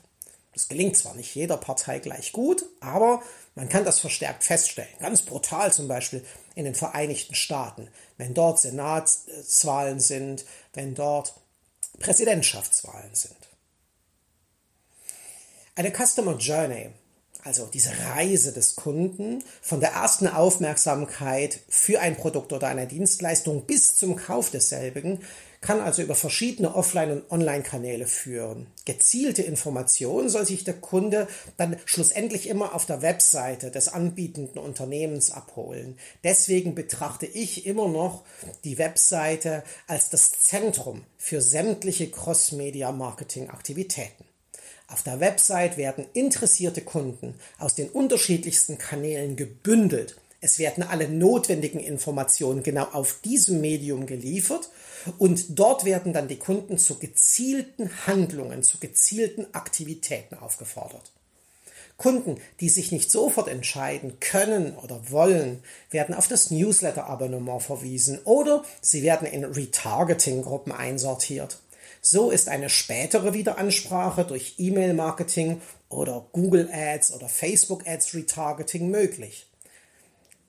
Das 0.52 0.68
gelingt 0.68 0.96
zwar 0.96 1.14
nicht 1.14 1.34
jeder 1.34 1.56
Partei 1.56 1.98
gleich 1.98 2.30
gut, 2.30 2.64
aber 2.78 3.22
man 3.56 3.68
kann 3.68 3.84
das 3.84 3.98
verstärkt 3.98 4.44
feststellen. 4.44 4.88
Ganz 5.00 5.22
brutal 5.22 5.72
zum 5.72 5.88
Beispiel 5.88 6.24
in 6.54 6.64
den 6.64 6.76
Vereinigten 6.76 7.34
Staaten, 7.34 7.88
wenn 8.18 8.34
dort 8.34 8.60
Senatswahlen 8.60 9.98
sind, 9.98 10.44
wenn 10.74 10.94
dort 10.94 11.34
Präsidentschaftswahlen 11.98 13.14
sind. 13.14 13.36
Eine 15.74 15.90
Customer 15.90 16.36
Journey 16.36 16.90
also 17.44 17.66
diese 17.66 17.90
Reise 18.14 18.52
des 18.52 18.76
Kunden 18.76 19.42
von 19.60 19.80
der 19.80 19.90
ersten 19.92 20.28
Aufmerksamkeit 20.28 21.58
für 21.68 22.00
ein 22.00 22.16
Produkt 22.16 22.52
oder 22.52 22.68
eine 22.68 22.86
Dienstleistung 22.86 23.66
bis 23.66 23.96
zum 23.96 24.14
Kauf 24.16 24.50
desselbigen, 24.50 25.18
kann 25.60 25.80
also 25.80 26.02
über 26.02 26.14
verschiedene 26.14 26.74
Offline- 26.74 27.10
und 27.12 27.30
Online-Kanäle 27.30 28.06
führen. 28.06 28.66
Gezielte 28.84 29.42
Informationen 29.42 30.28
soll 30.28 30.44
sich 30.44 30.64
der 30.64 30.74
Kunde 30.74 31.28
dann 31.56 31.76
schlussendlich 31.84 32.48
immer 32.48 32.74
auf 32.74 32.84
der 32.84 33.00
Webseite 33.00 33.70
des 33.70 33.86
anbietenden 33.88 34.58
Unternehmens 34.58 35.30
abholen. 35.30 35.96
Deswegen 36.24 36.74
betrachte 36.74 37.26
ich 37.26 37.64
immer 37.64 37.86
noch 37.88 38.24
die 38.64 38.78
Webseite 38.78 39.62
als 39.86 40.10
das 40.10 40.32
Zentrum 40.32 41.04
für 41.16 41.40
sämtliche 41.40 42.10
Cross-Media-Marketing-Aktivitäten. 42.10 44.31
Auf 44.92 45.02
der 45.02 45.20
Website 45.20 45.78
werden 45.78 46.04
interessierte 46.12 46.82
Kunden 46.82 47.34
aus 47.58 47.74
den 47.74 47.88
unterschiedlichsten 47.88 48.76
Kanälen 48.76 49.36
gebündelt. 49.36 50.16
Es 50.42 50.58
werden 50.58 50.84
alle 50.84 51.08
notwendigen 51.08 51.80
Informationen 51.80 52.62
genau 52.62 52.84
auf 52.92 53.20
diesem 53.24 53.62
Medium 53.62 54.04
geliefert 54.04 54.68
und 55.18 55.58
dort 55.58 55.86
werden 55.86 56.12
dann 56.12 56.28
die 56.28 56.38
Kunden 56.38 56.76
zu 56.76 56.98
gezielten 56.98 58.06
Handlungen, 58.06 58.62
zu 58.62 58.78
gezielten 58.78 59.46
Aktivitäten 59.54 60.36
aufgefordert. 60.36 61.10
Kunden, 61.96 62.36
die 62.60 62.68
sich 62.68 62.92
nicht 62.92 63.10
sofort 63.10 63.48
entscheiden 63.48 64.20
können 64.20 64.76
oder 64.76 65.10
wollen, 65.10 65.62
werden 65.90 66.14
auf 66.14 66.28
das 66.28 66.50
Newsletter-Abonnement 66.50 67.62
verwiesen 67.62 68.18
oder 68.24 68.62
sie 68.82 69.02
werden 69.02 69.26
in 69.26 69.44
Retargeting-Gruppen 69.44 70.72
einsortiert. 70.72 71.61
So 72.04 72.32
ist 72.32 72.48
eine 72.48 72.68
spätere 72.68 73.32
Wiederansprache 73.32 74.24
durch 74.24 74.56
E-Mail-Marketing 74.58 75.62
oder 75.88 76.26
Google 76.32 76.68
Ads 76.72 77.12
oder 77.12 77.28
Facebook 77.28 77.86
Ads 77.86 78.14
Retargeting 78.14 78.90
möglich. 78.90 79.46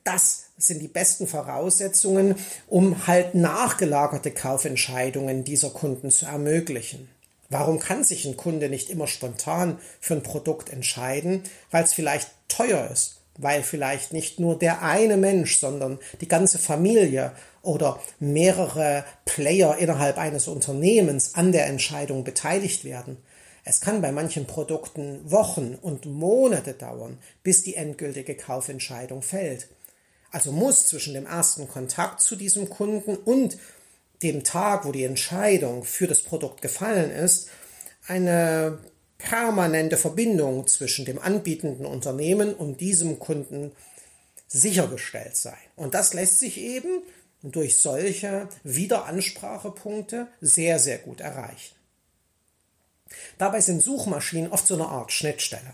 Das 0.04 0.46
sind 0.58 0.82
die 0.82 0.88
besten 0.88 1.28
Voraussetzungen, 1.28 2.36
um 2.68 3.06
halt 3.06 3.36
nachgelagerte 3.36 4.32
Kaufentscheidungen 4.32 5.44
dieser 5.44 5.70
Kunden 5.70 6.10
zu 6.10 6.26
ermöglichen. 6.26 7.08
Warum 7.50 7.78
kann 7.78 8.04
sich 8.04 8.26
ein 8.26 8.36
Kunde 8.36 8.68
nicht 8.68 8.90
immer 8.90 9.06
spontan 9.06 9.78
für 10.00 10.16
ein 10.16 10.24
Produkt 10.24 10.72
entscheiden? 10.72 11.44
Weil 11.70 11.84
es 11.84 11.94
vielleicht 11.94 12.32
teuer 12.48 12.90
ist, 12.92 13.22
weil 13.38 13.62
vielleicht 13.62 14.12
nicht 14.12 14.40
nur 14.40 14.58
der 14.58 14.82
eine 14.82 15.18
Mensch, 15.18 15.60
sondern 15.60 16.00
die 16.20 16.28
ganze 16.28 16.58
Familie 16.58 17.32
oder 17.64 18.00
mehrere 18.20 19.06
Player 19.26 19.78
innerhalb 19.78 20.20
eines 20.20 20.48
Unternehmens 20.48 21.34
an 21.34 21.52
der 21.52 21.66
Entscheidung 21.66 22.24
beteiligt 22.24 22.84
werden. 22.86 23.18
Es 23.64 23.80
kann 23.80 24.02
bei 24.02 24.12
manchen 24.12 24.46
Produkten 24.46 25.20
Wochen 25.32 25.76
und 25.82 26.06
Monate 26.06 26.74
dauern, 26.74 27.18
bis 27.42 27.64
die 27.64 27.76
endgültige 27.76 28.36
Kaufentscheidung 28.36 29.22
fällt. 29.22 29.70
Also 30.32 30.52
muss 30.52 30.88
zwischen 30.88 31.14
dem 31.14 31.26
ersten 31.26 31.68
Kontakt 31.70 32.22
zu 32.22 32.36
diesem 32.36 32.70
Kunden 32.70 33.16
und 33.16 33.58
dem 34.22 34.44
Tag, 34.44 34.86
wo 34.86 34.92
die 34.92 35.06
Entscheidung 35.06 35.84
für 35.86 36.08
das 36.08 36.22
Produkt 36.22 36.62
gefallen 36.62 37.12
ist, 37.12 37.48
eine 38.08 38.80
permanente 39.18 39.96
Verbindung 39.96 40.68
zwischen 40.68 41.06
dem 41.06 41.20
anbietenden 41.20 41.86
Unternehmen 41.86 42.54
und 42.54 42.82
diesem 42.82 43.20
Kunden 43.20 43.72
sichergestellt 44.48 45.38
sein. 45.38 45.54
Und 45.78 45.94
das 45.94 46.14
lässt 46.14 46.40
sich 46.40 46.60
eben 46.60 47.04
durch 47.44 47.78
solche 47.78 48.48
Wiederansprachepunkte 48.64 50.28
sehr, 50.42 50.80
sehr 50.80 50.98
gut 50.98 51.20
erreichen. 51.20 51.76
Dabei 53.38 53.62
sind 53.62 53.82
Suchmaschinen 53.82 54.52
oft 54.52 54.66
so 54.66 54.76
eine 54.76 54.88
Art 54.88 55.12
Schnittstelle. 55.12 55.74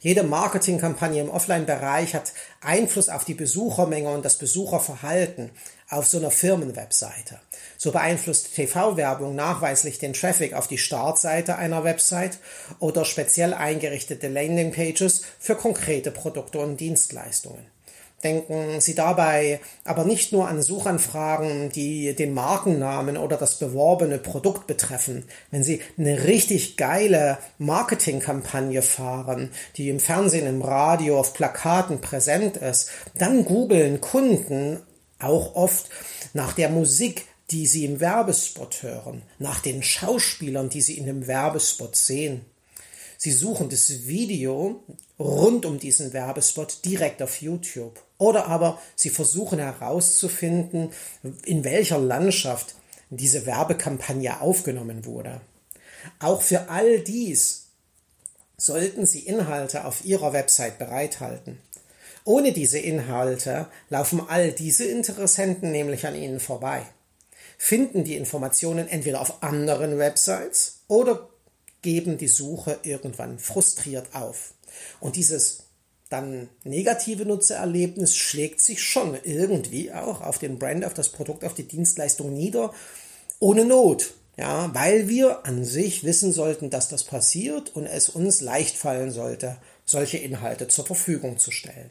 Jede 0.00 0.22
Marketingkampagne 0.22 1.20
im 1.20 1.30
Offline-Bereich 1.30 2.14
hat 2.14 2.32
Einfluss 2.60 3.08
auf 3.08 3.24
die 3.24 3.34
Besuchermenge 3.34 4.08
und 4.10 4.24
das 4.24 4.38
Besucherverhalten 4.38 5.50
auf 5.90 6.06
so 6.06 6.18
einer 6.18 6.30
Firmenwebseite. 6.30 7.40
So 7.76 7.90
beeinflusst 7.90 8.54
TV-Werbung 8.54 9.34
nachweislich 9.34 9.98
den 9.98 10.12
Traffic 10.12 10.54
auf 10.54 10.68
die 10.68 10.78
Startseite 10.78 11.56
einer 11.56 11.82
Website 11.82 12.38
oder 12.78 13.04
speziell 13.04 13.54
eingerichtete 13.54 14.28
Landingpages 14.28 15.22
für 15.40 15.56
konkrete 15.56 16.12
Produkte 16.12 16.60
und 16.60 16.78
Dienstleistungen. 16.78 17.66
Denken 18.24 18.80
Sie 18.80 18.96
dabei 18.96 19.60
aber 19.84 20.04
nicht 20.04 20.32
nur 20.32 20.48
an 20.48 20.60
Suchanfragen, 20.60 21.70
die 21.70 22.14
den 22.14 22.34
Markennamen 22.34 23.16
oder 23.16 23.36
das 23.36 23.60
beworbene 23.60 24.18
Produkt 24.18 24.66
betreffen. 24.66 25.24
Wenn 25.52 25.62
Sie 25.62 25.80
eine 25.96 26.24
richtig 26.24 26.76
geile 26.76 27.38
Marketingkampagne 27.58 28.82
fahren, 28.82 29.50
die 29.76 29.88
im 29.88 30.00
Fernsehen, 30.00 30.48
im 30.48 30.62
Radio, 30.62 31.20
auf 31.20 31.32
Plakaten 31.32 32.00
präsent 32.00 32.56
ist, 32.56 32.90
dann 33.16 33.44
googeln 33.44 34.00
Kunden 34.00 34.80
auch 35.20 35.54
oft 35.54 35.88
nach 36.32 36.52
der 36.52 36.70
Musik, 36.70 37.24
die 37.50 37.66
sie 37.66 37.84
im 37.84 38.00
Werbespot 38.00 38.82
hören, 38.82 39.22
nach 39.38 39.60
den 39.60 39.82
Schauspielern, 39.82 40.68
die 40.68 40.80
sie 40.80 40.98
in 40.98 41.06
dem 41.06 41.26
Werbespot 41.26 41.96
sehen. 41.96 42.44
Sie 43.20 43.32
suchen 43.32 43.68
das 43.68 44.06
Video 44.06 44.84
rund 45.18 45.66
um 45.66 45.80
diesen 45.80 46.12
Werbespot 46.12 46.84
direkt 46.84 47.20
auf 47.20 47.42
YouTube. 47.42 48.00
Oder 48.16 48.46
aber 48.46 48.80
Sie 48.94 49.10
versuchen 49.10 49.58
herauszufinden, 49.58 50.92
in 51.44 51.64
welcher 51.64 51.98
Landschaft 51.98 52.76
diese 53.10 53.44
Werbekampagne 53.44 54.40
aufgenommen 54.40 55.04
wurde. 55.04 55.40
Auch 56.20 56.42
für 56.42 56.68
all 56.68 57.00
dies 57.00 57.64
sollten 58.56 59.04
Sie 59.04 59.20
Inhalte 59.20 59.84
auf 59.84 60.04
Ihrer 60.04 60.32
Website 60.32 60.78
bereithalten. 60.78 61.58
Ohne 62.24 62.52
diese 62.52 62.78
Inhalte 62.78 63.66
laufen 63.90 64.22
all 64.28 64.52
diese 64.52 64.84
Interessenten 64.84 65.72
nämlich 65.72 66.06
an 66.06 66.14
Ihnen 66.14 66.38
vorbei, 66.38 66.82
finden 67.56 68.04
die 68.04 68.16
Informationen 68.16 68.86
entweder 68.86 69.20
auf 69.20 69.42
anderen 69.42 69.98
Websites 69.98 70.82
oder 70.86 71.28
geben 71.82 72.18
die 72.18 72.28
Suche 72.28 72.78
irgendwann 72.82 73.38
frustriert 73.38 74.14
auf. 74.14 74.54
Und 75.00 75.16
dieses 75.16 75.64
dann 76.08 76.48
negative 76.64 77.26
Nutzererlebnis 77.26 78.16
schlägt 78.16 78.62
sich 78.62 78.82
schon 78.82 79.18
irgendwie 79.24 79.92
auch 79.92 80.22
auf 80.22 80.38
den 80.38 80.58
Brand, 80.58 80.84
auf 80.84 80.94
das 80.94 81.10
Produkt, 81.10 81.44
auf 81.44 81.54
die 81.54 81.68
Dienstleistung 81.68 82.32
nieder, 82.32 82.72
ohne 83.40 83.64
Not. 83.64 84.14
Ja, 84.38 84.72
weil 84.72 85.08
wir 85.08 85.44
an 85.46 85.64
sich 85.64 86.04
wissen 86.04 86.32
sollten, 86.32 86.70
dass 86.70 86.88
das 86.88 87.02
passiert 87.02 87.74
und 87.74 87.86
es 87.86 88.08
uns 88.08 88.40
leicht 88.40 88.76
fallen 88.76 89.10
sollte, 89.10 89.56
solche 89.84 90.18
Inhalte 90.18 90.68
zur 90.68 90.86
Verfügung 90.86 91.38
zu 91.38 91.50
stellen. 91.50 91.90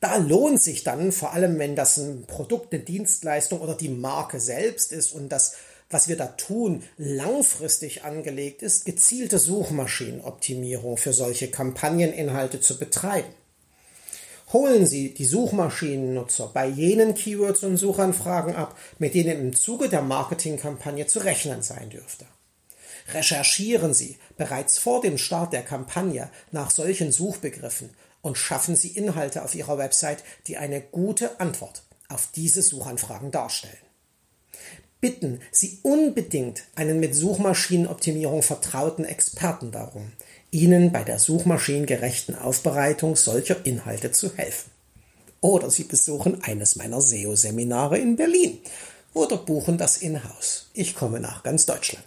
Da 0.00 0.16
lohnt 0.16 0.60
sich 0.60 0.84
dann, 0.84 1.10
vor 1.10 1.32
allem 1.32 1.58
wenn 1.58 1.76
das 1.76 1.96
ein 1.96 2.26
Produkt, 2.26 2.74
eine 2.74 2.82
Dienstleistung 2.82 3.60
oder 3.60 3.74
die 3.74 3.88
Marke 3.88 4.38
selbst 4.38 4.92
ist 4.92 5.12
und 5.12 5.30
das 5.30 5.54
was 5.92 6.08
wir 6.08 6.16
da 6.16 6.26
tun, 6.26 6.82
langfristig 6.96 8.04
angelegt 8.04 8.62
ist, 8.62 8.84
gezielte 8.84 9.38
Suchmaschinenoptimierung 9.38 10.96
für 10.96 11.12
solche 11.12 11.48
Kampagneninhalte 11.48 12.60
zu 12.60 12.78
betreiben. 12.78 13.32
Holen 14.52 14.86
Sie 14.86 15.14
die 15.14 15.24
Suchmaschinennutzer 15.24 16.50
bei 16.52 16.66
jenen 16.66 17.14
Keywords 17.14 17.62
und 17.62 17.76
Suchanfragen 17.76 18.54
ab, 18.54 18.76
mit 18.98 19.14
denen 19.14 19.40
im 19.40 19.56
Zuge 19.56 19.88
der 19.88 20.02
Marketingkampagne 20.02 21.06
zu 21.06 21.20
rechnen 21.20 21.62
sein 21.62 21.88
dürfte. 21.88 22.26
Recherchieren 23.14 23.94
Sie 23.94 24.18
bereits 24.36 24.78
vor 24.78 25.00
dem 25.00 25.18
Start 25.18 25.52
der 25.52 25.62
Kampagne 25.62 26.30
nach 26.50 26.70
solchen 26.70 27.12
Suchbegriffen 27.12 27.90
und 28.20 28.38
schaffen 28.38 28.76
Sie 28.76 28.88
Inhalte 28.88 29.42
auf 29.42 29.54
Ihrer 29.54 29.78
Website, 29.78 30.22
die 30.46 30.56
eine 30.56 30.80
gute 30.80 31.40
Antwort 31.40 31.82
auf 32.08 32.28
diese 32.34 32.62
Suchanfragen 32.62 33.30
darstellen. 33.30 33.91
Bitten 35.02 35.40
Sie 35.50 35.80
unbedingt 35.82 36.62
einen 36.76 37.00
mit 37.00 37.16
Suchmaschinenoptimierung 37.16 38.40
vertrauten 38.40 39.04
Experten 39.04 39.72
darum, 39.72 40.12
Ihnen 40.52 40.92
bei 40.92 41.02
der 41.02 41.18
suchmaschinengerechten 41.18 42.36
Aufbereitung 42.36 43.16
solcher 43.16 43.66
Inhalte 43.66 44.12
zu 44.12 44.32
helfen. 44.36 44.70
Oder 45.40 45.72
Sie 45.72 45.82
besuchen 45.82 46.44
eines 46.44 46.76
meiner 46.76 47.00
SEO-Seminare 47.00 47.98
in 47.98 48.14
Berlin 48.14 48.60
oder 49.12 49.38
buchen 49.38 49.76
das 49.76 49.96
in-house. 49.96 50.70
Ich 50.72 50.94
komme 50.94 51.18
nach 51.18 51.42
ganz 51.42 51.66
Deutschland. 51.66 52.06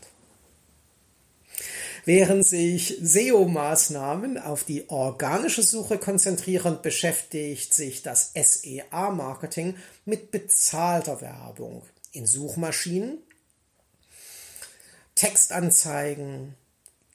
Während 2.05 2.47
sich 2.47 2.97
SEO-Maßnahmen 3.01 4.37
auf 4.37 4.63
die 4.63 4.89
organische 4.89 5.63
Suche 5.63 5.97
konzentrieren, 5.97 6.79
beschäftigt 6.81 7.73
sich 7.73 8.03
das 8.03 8.31
SEA-Marketing 8.33 9.75
mit 10.05 10.31
bezahlter 10.31 11.19
Werbung 11.19 11.81
in 12.15 12.25
Suchmaschinen, 12.25 13.19
Textanzeigen, 15.15 16.55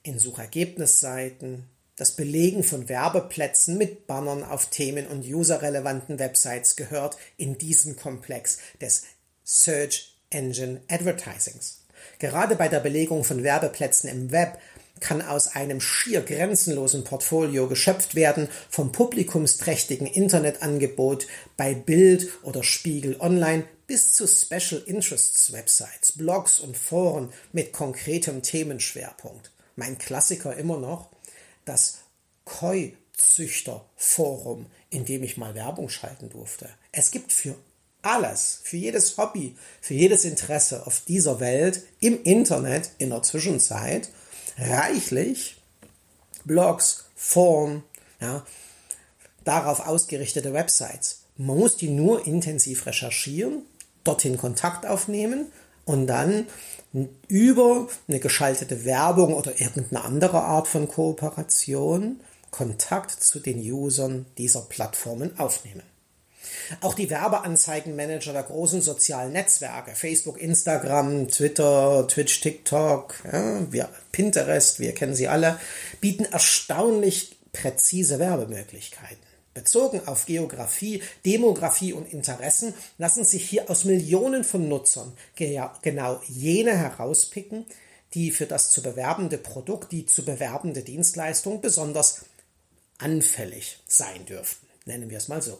in 0.02 0.18
Suchergebnisseiten, 0.18 1.64
das 1.96 2.12
Belegen 2.12 2.62
von 2.62 2.88
Werbeplätzen 2.88 3.76
mit 3.76 4.06
Bannern 4.06 4.42
auf 4.42 4.70
themen- 4.70 5.06
und 5.06 5.26
userrelevanten 5.26 6.18
Websites 6.18 6.76
gehört 6.76 7.18
in 7.36 7.58
diesen 7.58 7.96
Komplex 7.96 8.58
des 8.80 9.04
Search 9.44 10.16
Engine 10.30 10.80
Advertisings. 10.88 11.84
Gerade 12.18 12.56
bei 12.56 12.68
der 12.68 12.80
Belegung 12.80 13.24
von 13.24 13.42
Werbeplätzen 13.42 14.08
im 14.08 14.32
Web 14.32 14.58
kann 15.00 15.20
aus 15.22 15.48
einem 15.48 15.80
schier 15.80 16.22
grenzenlosen 16.22 17.04
Portfolio 17.04 17.66
geschöpft 17.68 18.14
werden 18.14 18.48
vom 18.68 18.92
publikumsträchtigen 18.92 20.06
Internetangebot 20.06 21.26
bei 21.56 21.74
Bild 21.74 22.28
oder 22.42 22.62
Spiegel 22.62 23.16
Online 23.20 23.64
bis 23.90 24.14
zu 24.14 24.26
Special 24.28 24.80
Interests 24.86 25.52
Websites, 25.52 26.12
Blogs 26.12 26.60
und 26.60 26.76
Foren 26.76 27.32
mit 27.50 27.72
konkretem 27.72 28.40
Themenschwerpunkt. 28.40 29.50
Mein 29.74 29.98
Klassiker 29.98 30.56
immer 30.56 30.78
noch, 30.78 31.08
das 31.64 31.98
Koi-Züchter-Forum, 32.44 34.66
in 34.90 35.06
dem 35.06 35.24
ich 35.24 35.38
mal 35.38 35.56
Werbung 35.56 35.88
schalten 35.88 36.30
durfte. 36.30 36.68
Es 36.92 37.10
gibt 37.10 37.32
für 37.32 37.56
alles, 38.00 38.60
für 38.62 38.76
jedes 38.76 39.18
Hobby, 39.18 39.56
für 39.80 39.94
jedes 39.94 40.24
Interesse 40.24 40.86
auf 40.86 41.00
dieser 41.00 41.40
Welt 41.40 41.82
im 41.98 42.22
Internet 42.22 42.90
in 42.98 43.10
der 43.10 43.24
Zwischenzeit 43.24 44.08
reichlich 44.56 45.56
Blogs, 46.44 47.06
Foren, 47.16 47.82
ja, 48.20 48.46
darauf 49.42 49.80
ausgerichtete 49.80 50.52
Websites. 50.52 51.22
Man 51.36 51.58
muss 51.58 51.76
die 51.76 51.88
nur 51.88 52.24
intensiv 52.24 52.86
recherchieren, 52.86 53.64
dorthin 54.04 54.38
Kontakt 54.38 54.86
aufnehmen 54.86 55.46
und 55.84 56.06
dann 56.06 56.46
über 57.28 57.88
eine 58.08 58.20
geschaltete 58.20 58.84
Werbung 58.84 59.34
oder 59.34 59.60
irgendeine 59.60 60.04
andere 60.04 60.42
Art 60.42 60.68
von 60.68 60.88
Kooperation 60.88 62.20
Kontakt 62.50 63.12
zu 63.22 63.38
den 63.38 63.60
Usern 63.60 64.26
dieser 64.36 64.62
Plattformen 64.62 65.38
aufnehmen. 65.38 65.82
Auch 66.80 66.94
die 66.94 67.10
Werbeanzeigenmanager 67.10 68.32
der 68.32 68.42
großen 68.42 68.80
sozialen 68.80 69.32
Netzwerke, 69.32 69.94
Facebook, 69.94 70.40
Instagram, 70.40 71.28
Twitter, 71.28 72.06
Twitch, 72.08 72.40
TikTok, 72.40 73.14
ja, 73.30 73.72
wir, 73.72 73.88
Pinterest, 74.10 74.80
wir 74.80 74.92
kennen 74.94 75.14
sie 75.14 75.28
alle, 75.28 75.58
bieten 76.00 76.24
erstaunlich 76.24 77.36
präzise 77.52 78.18
Werbemöglichkeiten. 78.18 79.29
Bezogen 79.52 80.06
auf 80.06 80.26
Geografie, 80.26 81.02
Demografie 81.26 81.92
und 81.92 82.12
Interessen 82.12 82.72
lassen 82.98 83.24
sich 83.24 83.48
hier 83.48 83.68
aus 83.68 83.84
Millionen 83.84 84.44
von 84.44 84.68
Nutzern 84.68 85.12
genau 85.36 86.20
jene 86.28 86.76
herauspicken, 86.76 87.66
die 88.14 88.30
für 88.30 88.46
das 88.46 88.70
zu 88.70 88.82
bewerbende 88.82 89.38
Produkt, 89.38 89.92
die 89.92 90.06
zu 90.06 90.24
bewerbende 90.24 90.82
Dienstleistung 90.82 91.60
besonders 91.60 92.24
anfällig 92.98 93.78
sein 93.86 94.24
dürften. 94.26 94.66
Nennen 94.84 95.10
wir 95.10 95.18
es 95.18 95.28
mal 95.28 95.42
so. 95.42 95.58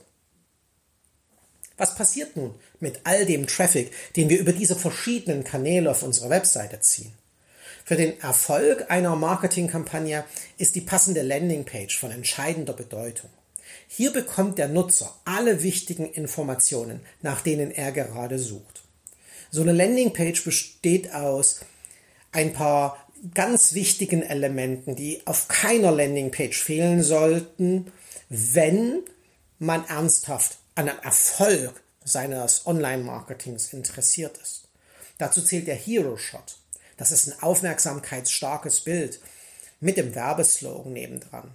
Was 1.77 1.95
passiert 1.95 2.37
nun 2.37 2.55
mit 2.79 3.01
all 3.05 3.25
dem 3.25 3.47
Traffic, 3.47 3.91
den 4.15 4.29
wir 4.29 4.39
über 4.39 4.53
diese 4.53 4.77
verschiedenen 4.77 5.45
Kanäle 5.45 5.91
auf 5.91 6.03
unserer 6.03 6.31
Webseite 6.31 6.81
ziehen? 6.81 7.13
Für 7.85 7.97
den 7.97 8.21
Erfolg 8.21 8.91
einer 8.91 9.17
Marketingkampagne 9.17 10.25
ist 10.59 10.75
die 10.75 10.83
passende 10.83 11.23
Landingpage 11.23 11.99
von 11.99 12.11
entscheidender 12.11 12.75
Bedeutung. 12.75 13.31
Hier 13.93 14.13
bekommt 14.13 14.57
der 14.59 14.69
Nutzer 14.69 15.13
alle 15.25 15.65
wichtigen 15.65 16.09
Informationen, 16.09 17.01
nach 17.23 17.41
denen 17.41 17.73
er 17.73 17.91
gerade 17.91 18.39
sucht. 18.39 18.83
So 19.51 19.63
eine 19.63 19.73
Landingpage 19.73 20.45
besteht 20.45 21.13
aus 21.13 21.59
ein 22.31 22.53
paar 22.53 23.05
ganz 23.35 23.75
wichtigen 23.75 24.23
Elementen, 24.23 24.95
die 24.95 25.21
auf 25.27 25.49
keiner 25.49 25.91
Landingpage 25.91 26.57
fehlen 26.57 27.03
sollten, 27.03 27.91
wenn 28.29 29.01
man 29.59 29.85
ernsthaft 29.89 30.59
an 30.77 30.89
einem 30.89 31.01
Erfolg 31.01 31.83
seines 32.05 32.69
Online-Marketings 32.69 33.73
interessiert 33.73 34.39
ist. 34.39 34.69
Dazu 35.19 35.43
zählt 35.43 35.67
der 35.67 35.75
Hero 35.75 36.17
Shot. 36.17 36.59
Das 36.97 37.11
ist 37.11 37.27
ein 37.27 37.43
aufmerksamkeitsstarkes 37.43 38.83
Bild 38.83 39.19
mit 39.81 39.97
dem 39.97 40.15
Werbeslogan 40.15 40.93
nebendran. 40.93 41.51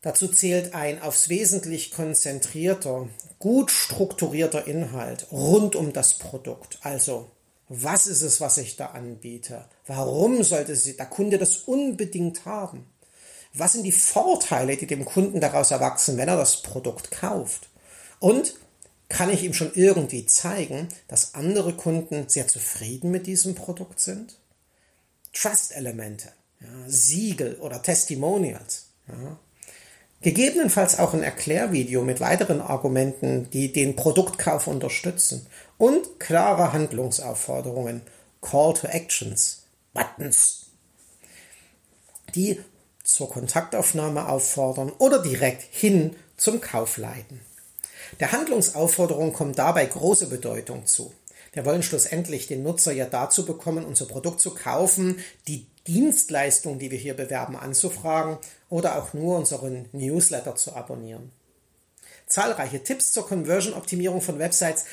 Dazu 0.00 0.28
zählt 0.28 0.74
ein 0.74 1.02
aufs 1.02 1.28
Wesentlich 1.28 1.90
konzentrierter, 1.90 3.08
gut 3.38 3.70
strukturierter 3.70 4.66
Inhalt 4.66 5.26
rund 5.32 5.74
um 5.74 5.92
das 5.92 6.14
Produkt. 6.14 6.78
Also, 6.82 7.30
was 7.68 8.06
ist 8.06 8.22
es, 8.22 8.40
was 8.40 8.58
ich 8.58 8.76
da 8.76 8.86
anbiete? 8.86 9.64
Warum 9.86 10.42
sollte 10.42 10.76
der 10.76 11.06
Kunde 11.06 11.38
das 11.38 11.56
unbedingt 11.56 12.44
haben? 12.44 12.86
Was 13.52 13.72
sind 13.72 13.82
die 13.82 13.92
Vorteile, 13.92 14.76
die 14.76 14.86
dem 14.86 15.04
Kunden 15.04 15.40
daraus 15.40 15.70
erwachsen, 15.70 16.16
wenn 16.16 16.28
er 16.28 16.36
das 16.36 16.62
Produkt 16.62 17.10
kauft? 17.10 17.68
Und 18.20 18.54
kann 19.08 19.30
ich 19.30 19.42
ihm 19.42 19.54
schon 19.54 19.72
irgendwie 19.74 20.26
zeigen, 20.26 20.88
dass 21.08 21.34
andere 21.34 21.74
Kunden 21.74 22.28
sehr 22.28 22.46
zufrieden 22.46 23.10
mit 23.10 23.26
diesem 23.26 23.54
Produkt 23.54 24.00
sind? 24.00 24.38
Trust-Elemente, 25.32 26.32
ja, 26.60 26.68
Siegel 26.86 27.56
oder 27.56 27.82
Testimonials. 27.82 28.90
Ja. 29.08 29.38
Gegebenenfalls 30.20 30.98
auch 30.98 31.14
ein 31.14 31.22
Erklärvideo 31.22 32.02
mit 32.02 32.20
weiteren 32.20 32.60
Argumenten, 32.60 33.48
die 33.50 33.72
den 33.72 33.94
Produktkauf 33.94 34.66
unterstützen. 34.66 35.46
Und 35.76 36.18
klare 36.18 36.72
Handlungsaufforderungen, 36.72 38.02
Call 38.40 38.74
to 38.74 38.88
Actions, 38.88 39.62
Buttons, 39.94 40.66
die 42.34 42.60
zur 43.04 43.30
Kontaktaufnahme 43.30 44.28
auffordern 44.28 44.92
oder 44.98 45.20
direkt 45.20 45.62
hin 45.70 46.16
zum 46.36 46.60
Kauf 46.60 46.98
leiten. 46.98 47.40
Der 48.18 48.32
Handlungsaufforderung 48.32 49.32
kommt 49.32 49.58
dabei 49.58 49.86
große 49.86 50.26
Bedeutung 50.28 50.86
zu. 50.86 51.12
Wir 51.52 51.64
wollen 51.64 51.82
schlussendlich 51.82 52.48
den 52.48 52.62
Nutzer 52.62 52.92
ja 52.92 53.06
dazu 53.06 53.46
bekommen, 53.46 53.84
unser 53.84 54.06
Produkt 54.06 54.40
zu 54.40 54.52
kaufen, 54.52 55.18
die 55.46 55.66
Dienstleistung, 55.86 56.78
die 56.78 56.90
wir 56.90 56.98
hier 56.98 57.14
bewerben, 57.14 57.56
anzufragen 57.56 58.38
oder 58.68 58.98
auch 58.98 59.14
nur 59.14 59.38
unseren 59.38 59.88
Newsletter 59.92 60.56
zu 60.56 60.74
abonnieren. 60.74 61.32
Zahlreiche 62.26 62.82
Tipps 62.82 63.12
zur 63.12 63.26
Conversion-Optimierung 63.26 64.20
von 64.20 64.38
Websites 64.38 64.84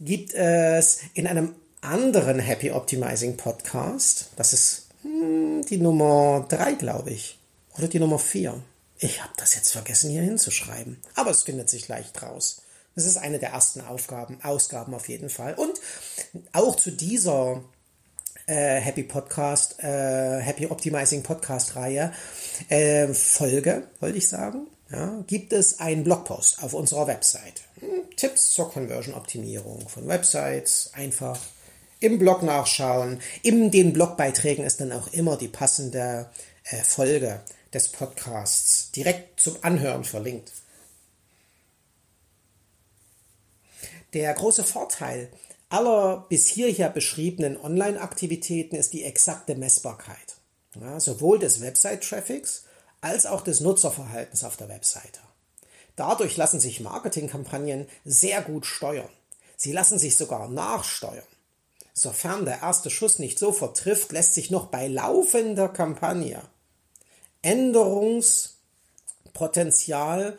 gibt 0.00 0.32
es 0.32 1.00
in 1.12 1.26
einem 1.26 1.54
anderen 1.82 2.38
Happy 2.38 2.70
Optimizing 2.70 3.36
Podcast. 3.36 4.30
Das 4.36 4.52
ist 4.52 4.86
hm, 5.02 5.64
die 5.66 5.78
Nummer 5.78 6.46
3, 6.48 6.74
glaube 6.74 7.10
ich. 7.10 7.38
Oder 7.76 7.88
die 7.88 8.00
Nummer 8.00 8.18
4. 8.18 8.62
Ich 8.98 9.22
habe 9.22 9.32
das 9.36 9.54
jetzt 9.54 9.72
vergessen 9.72 10.10
hier 10.10 10.22
hinzuschreiben. 10.22 10.98
Aber 11.14 11.30
es 11.30 11.42
findet 11.42 11.70
sich 11.70 11.88
leicht 11.88 12.22
raus. 12.22 12.62
Das 12.94 13.06
ist 13.06 13.16
eine 13.16 13.38
der 13.38 13.50
ersten 13.50 13.80
Aufgaben, 13.80 14.38
Ausgaben 14.42 14.94
auf 14.94 15.08
jeden 15.08 15.30
Fall. 15.30 15.54
Und 15.54 15.80
auch 16.52 16.76
zu 16.76 16.90
dieser 16.90 17.62
äh, 18.50 18.80
Happy 18.80 19.04
Podcast, 19.04 19.82
äh, 19.82 20.40
Happy 20.40 20.66
Optimizing 20.66 21.22
Podcast 21.22 21.76
Reihe 21.76 22.12
äh, 22.68 23.06
Folge, 23.14 23.84
wollte 24.00 24.18
ich 24.18 24.28
sagen, 24.28 24.66
ja, 24.90 25.22
gibt 25.28 25.52
es 25.52 25.78
einen 25.78 26.02
Blogpost 26.02 26.62
auf 26.62 26.74
unserer 26.74 27.06
Website. 27.06 27.62
Hm, 27.78 28.16
Tipps 28.16 28.50
zur 28.50 28.70
Conversion 28.70 29.14
Optimierung 29.14 29.88
von 29.88 30.08
Websites, 30.08 30.90
einfach 30.94 31.38
im 32.00 32.18
Blog 32.18 32.42
nachschauen. 32.42 33.20
In 33.42 33.70
den 33.70 33.92
Blogbeiträgen 33.92 34.64
ist 34.64 34.80
dann 34.80 34.92
auch 34.92 35.12
immer 35.12 35.36
die 35.36 35.48
passende 35.48 36.28
äh, 36.64 36.82
Folge 36.82 37.40
des 37.72 37.88
Podcasts 37.88 38.90
direkt 38.90 39.38
zum 39.38 39.56
Anhören 39.62 40.02
verlinkt. 40.02 40.50
Der 44.12 44.34
große 44.34 44.64
Vorteil 44.64 45.28
aller 45.70 46.26
bis 46.28 46.46
hierher 46.46 46.90
beschriebenen 46.90 47.56
Online-Aktivitäten 47.56 48.76
ist 48.76 48.92
die 48.92 49.04
exakte 49.04 49.54
Messbarkeit. 49.54 50.36
Ja, 50.80 51.00
sowohl 51.00 51.38
des 51.38 51.60
Website-Traffics 51.60 52.64
als 53.00 53.26
auch 53.26 53.40
des 53.40 53.60
Nutzerverhaltens 53.60 54.44
auf 54.44 54.56
der 54.56 54.68
Webseite. 54.68 55.20
Dadurch 55.96 56.36
lassen 56.36 56.60
sich 56.60 56.80
Marketingkampagnen 56.80 57.86
sehr 58.04 58.42
gut 58.42 58.66
steuern. 58.66 59.08
Sie 59.56 59.72
lassen 59.72 59.98
sich 59.98 60.16
sogar 60.16 60.48
nachsteuern. 60.48 61.26
Sofern 61.92 62.44
der 62.44 62.62
erste 62.62 62.88
Schuss 62.88 63.18
nicht 63.18 63.36
sofort 63.38 63.76
trifft, 63.76 64.12
lässt 64.12 64.34
sich 64.34 64.50
noch 64.50 64.66
bei 64.66 64.88
laufender 64.88 65.68
Kampagne 65.68 66.40
Änderungspotenzial 67.42 70.38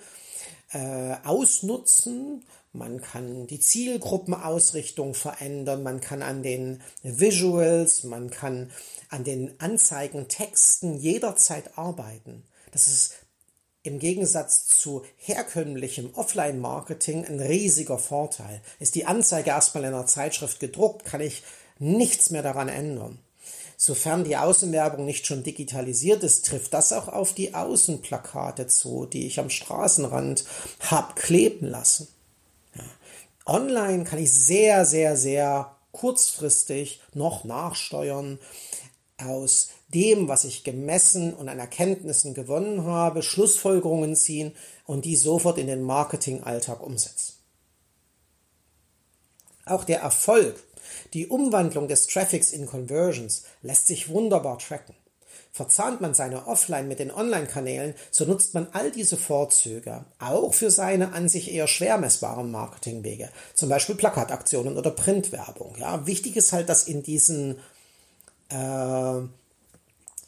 äh, 0.71 1.15
ausnutzen. 1.23 2.45
Man 2.73 3.01
kann 3.01 3.47
die 3.47 3.59
Zielgruppenausrichtung 3.59 5.13
verändern, 5.13 5.83
man 5.83 5.99
kann 5.99 6.21
an 6.21 6.41
den 6.41 6.81
Visuals, 7.03 8.03
man 8.05 8.29
kann 8.29 8.71
an 9.09 9.25
den 9.25 9.59
Anzeigentexten 9.59 10.97
jederzeit 10.97 11.77
arbeiten. 11.77 12.43
Das 12.71 12.87
ist 12.87 13.15
im 13.83 13.99
Gegensatz 13.99 14.67
zu 14.67 15.03
herkömmlichem 15.17 16.13
Offline-Marketing 16.13 17.25
ein 17.25 17.41
riesiger 17.41 17.97
Vorteil. 17.97 18.61
Ist 18.79 18.95
die 18.95 19.05
Anzeige 19.05 19.49
erstmal 19.49 19.83
in 19.83 19.93
einer 19.93 20.05
Zeitschrift 20.05 20.61
gedruckt, 20.61 21.03
kann 21.03 21.19
ich 21.19 21.43
nichts 21.77 22.29
mehr 22.29 22.43
daran 22.43 22.69
ändern. 22.69 23.19
Sofern 23.75 24.23
die 24.23 24.37
Außenwerbung 24.37 25.05
nicht 25.05 25.25
schon 25.25 25.43
digitalisiert 25.43 26.23
ist, 26.23 26.45
trifft 26.45 26.73
das 26.73 26.93
auch 26.93 27.07
auf 27.07 27.33
die 27.33 27.55
Außenplakate 27.55 28.67
zu, 28.67 29.07
die 29.07 29.25
ich 29.25 29.39
am 29.39 29.49
Straßenrand 29.49 30.45
hab 30.89 31.15
kleben 31.15 31.67
lassen. 31.67 32.07
Online 33.45 34.03
kann 34.03 34.19
ich 34.19 34.31
sehr, 34.31 34.85
sehr, 34.85 35.17
sehr 35.17 35.75
kurzfristig 35.91 37.01
noch 37.13 37.43
nachsteuern 37.43 38.39
aus 39.17 39.69
dem, 39.89 40.27
was 40.27 40.45
ich 40.45 40.63
gemessen 40.63 41.33
und 41.33 41.49
an 41.49 41.59
Erkenntnissen 41.59 42.33
gewonnen 42.33 42.85
habe, 42.85 43.21
Schlussfolgerungen 43.21 44.15
ziehen 44.15 44.55
und 44.85 45.05
die 45.05 45.15
sofort 45.15 45.57
in 45.57 45.67
den 45.67 45.81
Marketingalltag 45.81 46.81
umsetzen. 46.81 47.33
Auch 49.65 49.83
der 49.83 49.99
Erfolg, 49.99 50.55
die 51.13 51.27
Umwandlung 51.27 51.87
des 51.87 52.07
Traffics 52.07 52.51
in 52.51 52.65
Conversions 52.65 53.43
lässt 53.61 53.87
sich 53.87 54.09
wunderbar 54.09 54.57
tracken. 54.57 54.95
Verzahnt 55.53 55.99
man 55.99 56.13
seine 56.13 56.47
Offline 56.47 56.87
mit 56.87 56.99
den 56.99 57.11
Online-Kanälen, 57.11 57.93
so 58.09 58.23
nutzt 58.23 58.53
man 58.53 58.67
all 58.71 58.89
diese 58.89 59.17
Vorzüge 59.17 60.05
auch 60.19 60.53
für 60.53 60.71
seine 60.71 61.11
an 61.11 61.27
sich 61.27 61.51
eher 61.51 61.67
schwer 61.67 61.97
messbaren 61.97 62.51
Marketingwege, 62.51 63.29
zum 63.53 63.67
Beispiel 63.67 63.95
Plakataktionen 63.95 64.77
oder 64.77 64.91
Printwerbung. 64.91 65.75
Ja, 65.77 66.07
wichtig 66.07 66.37
ist 66.37 66.53
halt, 66.53 66.69
dass 66.69 66.87
in 66.87 67.03
diesen 67.03 67.57
äh, 68.49 69.21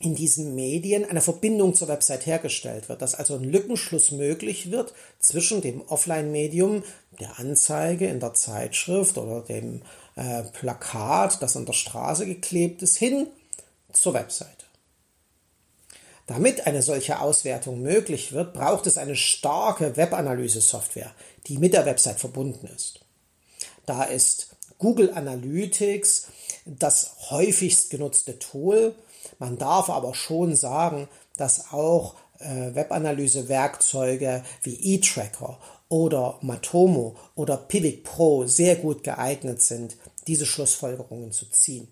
in 0.04 0.16
diesen 0.16 0.54
Medien 0.54 1.06
eine 1.06 1.22
Verbindung 1.22 1.74
zur 1.74 1.88
Website 1.88 2.26
hergestellt 2.26 2.90
wird, 2.90 3.02
dass 3.02 3.16
also 3.16 3.36
ein 3.36 3.46
Lückenschluss 3.46 4.12
möglich 4.12 4.70
wird 4.70 4.94
zwischen 5.20 5.62
dem 5.62 5.82
Offline-Medium, 5.88 6.84
der 7.22 7.40
Anzeige 7.40 8.08
in 8.08 8.20
der 8.20 8.34
Zeitschrift 8.34 9.18
oder 9.18 9.42
dem 9.42 9.82
äh, 10.16 10.44
Plakat, 10.44 11.42
das 11.42 11.56
an 11.56 11.66
der 11.66 11.74
Straße 11.74 12.26
geklebt 12.26 12.82
ist, 12.82 12.98
hin 12.98 13.28
zur 13.94 14.14
Webseite. 14.14 14.53
Damit 16.28 16.68
eine 16.68 16.82
solche 16.82 17.20
Auswertung 17.20 17.82
möglich 17.82 18.32
wird, 18.32 18.54
braucht 18.54 18.88
es 18.88 18.98
eine 18.98 19.16
starke 19.16 19.98
Webanalyse-Software, 19.98 21.12
die 21.48 21.58
mit 21.58 21.74
der 21.74 21.86
Website 21.86 22.20
verbunden 22.20 22.68
ist. 22.68 23.02
Da 23.86 24.04
ist 24.04 24.56
Google 24.78 25.12
Analytics 25.14 26.28
das 26.66 27.12
häufigst 27.30 27.90
genutzte 27.90 28.40
Tool, 28.40 28.96
man 29.40 29.58
darf 29.58 29.90
aber 29.90 30.14
schon 30.14 30.56
sagen, 30.56 31.08
dass 31.38 31.72
auch 31.72 32.16
äh, 32.40 32.74
Webanalyse-Werkzeuge 32.74 34.44
wie 34.64 34.96
eTracker 34.96 35.60
oder 35.90 36.38
Matomo 36.42 37.16
oder 37.36 37.58
Pivot 37.58 38.04
Pro 38.04 38.46
sehr 38.46 38.76
gut 38.76 39.04
geeignet 39.04 39.62
sind, 39.62 39.98
diese 40.28 40.46
Schlussfolgerungen 40.46 41.32
zu 41.32 41.50
ziehen. 41.50 41.88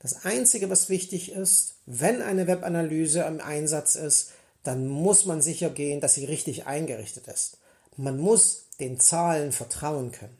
Das 0.00 0.24
Einzige, 0.24 0.70
was 0.70 0.88
wichtig 0.88 1.32
ist, 1.32 1.74
wenn 1.86 2.22
eine 2.22 2.46
Webanalyse 2.46 3.22
im 3.22 3.40
Einsatz 3.40 3.96
ist, 3.96 4.30
dann 4.62 4.86
muss 4.86 5.24
man 5.24 5.42
sicher 5.42 5.70
gehen, 5.70 6.00
dass 6.00 6.14
sie 6.14 6.24
richtig 6.24 6.66
eingerichtet 6.66 7.26
ist. 7.28 7.58
Man 7.96 8.18
muss 8.18 8.66
den 8.80 9.00
Zahlen 9.00 9.50
vertrauen 9.50 10.12
können. 10.12 10.36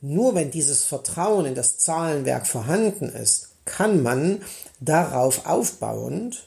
Nur 0.00 0.34
wenn 0.34 0.50
dieses 0.50 0.84
Vertrauen 0.84 1.46
in 1.46 1.54
das 1.54 1.78
Zahlenwerk 1.78 2.46
vorhanden 2.46 3.08
ist, 3.08 3.48
kann 3.64 4.02
man 4.02 4.42
darauf 4.80 5.46
aufbauend 5.46 6.46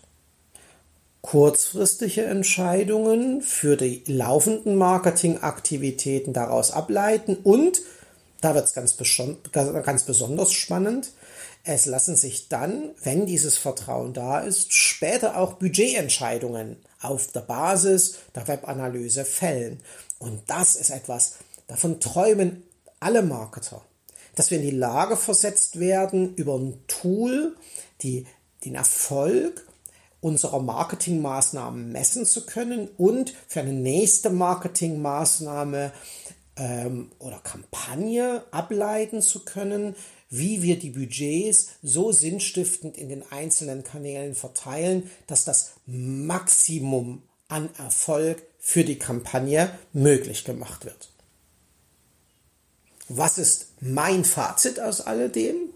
kurzfristige 1.22 2.24
Entscheidungen 2.26 3.42
für 3.42 3.78
die 3.78 4.04
laufenden 4.06 4.76
Marketingaktivitäten 4.76 6.34
daraus 6.34 6.70
ableiten 6.70 7.36
und, 7.36 7.82
da 8.42 8.54
wird 8.54 8.66
es 8.66 8.74
ganz, 8.74 8.96
ganz 9.52 10.04
besonders 10.04 10.54
spannend, 10.54 11.14
es 11.66 11.86
lassen 11.86 12.16
sich 12.16 12.48
dann, 12.48 12.92
wenn 13.04 13.26
dieses 13.26 13.58
Vertrauen 13.58 14.14
da 14.14 14.40
ist, 14.40 14.74
später 14.74 15.38
auch 15.38 15.54
Budgetentscheidungen 15.54 16.78
auf 17.02 17.28
der 17.32 17.42
Basis 17.42 18.20
der 18.34 18.48
Webanalyse 18.48 19.26
fällen. 19.26 19.82
Und 20.20 20.42
das 20.48 20.76
ist 20.76 20.92
etwas, 20.92 21.34
davon 21.68 22.00
träumen 22.00 22.64
alle 23.00 23.22
Marketer 23.22 23.82
dass 24.36 24.52
wir 24.52 24.58
in 24.60 24.66
die 24.66 24.72
Lage 24.72 25.18
versetzt 25.18 25.80
werden, 25.80 26.36
über 26.36 26.56
ein 26.56 26.78
Tool 26.88 27.56
die, 28.02 28.28
den 28.64 28.76
Erfolg 28.76 29.66
unserer 30.22 30.60
Marketingmaßnahmen 30.60 31.92
messen 31.92 32.26
zu 32.26 32.46
können 32.46 32.90
und 32.98 33.34
für 33.48 33.62
eine 33.62 33.74
nächste 33.74 34.30
Marketingmaßnahme 34.30 35.92
ähm, 36.58 37.12
oder 37.20 37.40
Kampagne 37.40 38.44
ableiten 38.52 39.22
zu 39.22 39.46
können, 39.46 39.96
wie 40.30 40.62
wir 40.62 40.78
die 40.78 40.92
Budgets 40.92 41.70
so 41.82 42.12
sinnstiftend 42.12 42.98
in 42.98 43.10
den 43.10 43.24
einzelnen 43.32 43.84
Kanälen 43.84 44.36
verteilen, 44.36 45.10
dass 45.28 45.46
das 45.46 45.74
Maximum 45.86 47.24
an 47.48 47.70
Erfolg 47.78 48.44
für 48.60 48.84
die 48.84 48.98
Kampagne 48.98 49.78
möglich 49.94 50.44
gemacht 50.44 50.86
wird. 50.86 51.10
Was 53.08 53.38
ist 53.38 53.68
mein 53.82 54.26
Fazit 54.26 54.80
aus 54.80 55.02
alledem? 55.02 55.70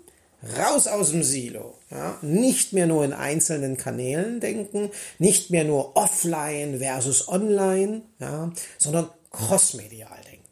Raus 0.57 0.87
aus 0.87 1.11
dem 1.11 1.21
Silo. 1.21 1.77
Ja? 1.91 2.17
Nicht 2.21 2.73
mehr 2.73 2.87
nur 2.87 3.03
in 3.03 3.13
einzelnen 3.13 3.77
Kanälen 3.77 4.39
denken, 4.39 4.89
nicht 5.19 5.49
mehr 5.49 5.65
nur 5.65 5.97
offline 5.97 6.79
versus 6.79 7.27
online, 7.27 8.01
ja? 8.19 8.51
sondern 8.77 9.09
crossmedial 9.31 10.17
denken. 10.25 10.45